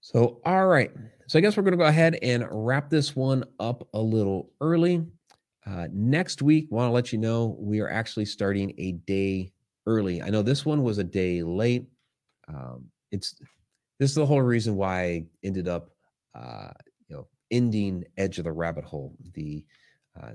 [0.01, 0.91] So, all right.
[1.27, 4.51] So, I guess we're going to go ahead and wrap this one up a little
[4.59, 5.05] early.
[5.65, 9.53] Uh, next week, want to let you know we are actually starting a day
[9.85, 10.21] early.
[10.21, 11.85] I know this one was a day late.
[12.47, 13.35] Um, it's
[13.99, 15.91] this is the whole reason why I ended up,
[16.33, 16.71] uh,
[17.51, 19.65] ending Edge of the Rabbit Hole, the
[20.21, 20.31] uh,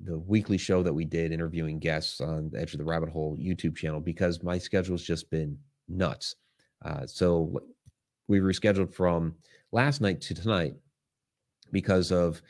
[0.00, 3.36] the weekly show that we did interviewing guests on the Edge of the Rabbit Hole
[3.40, 5.58] YouTube channel because my schedule's just been
[5.88, 6.34] nuts.
[6.84, 7.60] Uh, so
[8.28, 9.34] we rescheduled from
[9.72, 10.74] last night to tonight
[11.72, 12.42] because of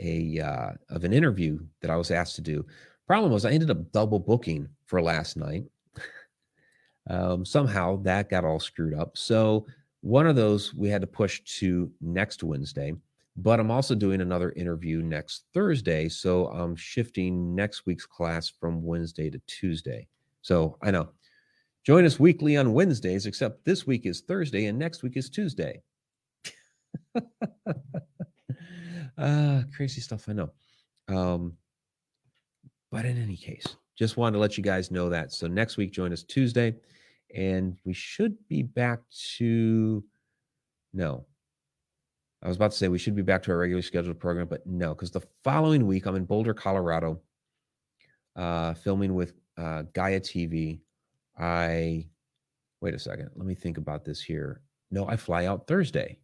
[0.00, 2.64] a uh, of an interview that I was asked to do.
[3.06, 5.64] Problem was I ended up double booking for last night.
[7.10, 9.16] um, somehow that got all screwed up.
[9.16, 9.66] So
[10.00, 12.94] one of those we had to push to next Wednesday.
[13.36, 16.08] But I'm also doing another interview next Thursday.
[16.08, 20.06] So I'm shifting next week's class from Wednesday to Tuesday.
[20.42, 21.08] So I know
[21.84, 25.82] Join us weekly on Wednesdays, except this week is Thursday and next week is Tuesday.
[29.18, 30.50] uh, crazy stuff, I know.
[31.08, 31.58] Um,
[32.90, 35.30] but in any case, just wanted to let you guys know that.
[35.30, 36.74] So next week, join us Tuesday,
[37.34, 39.00] and we should be back
[39.36, 40.02] to
[40.94, 41.26] no.
[42.44, 44.66] I was about to say we should be back to our regularly scheduled program, but
[44.66, 47.20] no, because the following week I'm in Boulder, Colorado,
[48.36, 50.80] uh, filming with uh, Gaia TV
[51.38, 52.06] I
[52.80, 53.30] wait a second.
[53.34, 54.60] Let me think about this here.
[54.90, 56.18] No, I fly out Thursday.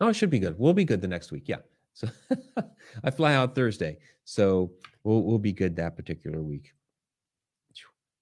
[0.00, 0.58] Oh, it should be good.
[0.58, 1.48] We'll be good the next week.
[1.48, 1.58] Yeah.
[1.94, 2.08] So
[3.04, 3.98] I fly out Thursday.
[4.24, 4.72] So
[5.04, 6.72] we'll we'll be good that particular week.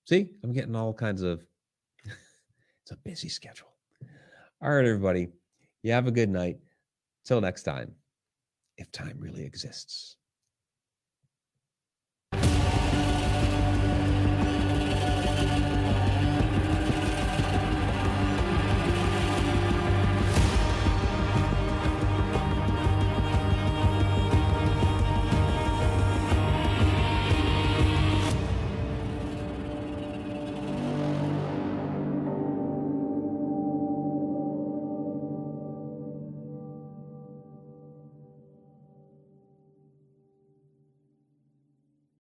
[0.06, 1.44] See, I'm getting all kinds of
[2.04, 3.68] it's a busy schedule.
[4.62, 5.28] All right, everybody.
[5.82, 6.58] You have a good night.
[7.24, 7.94] Till next time,
[8.76, 10.16] if time really exists.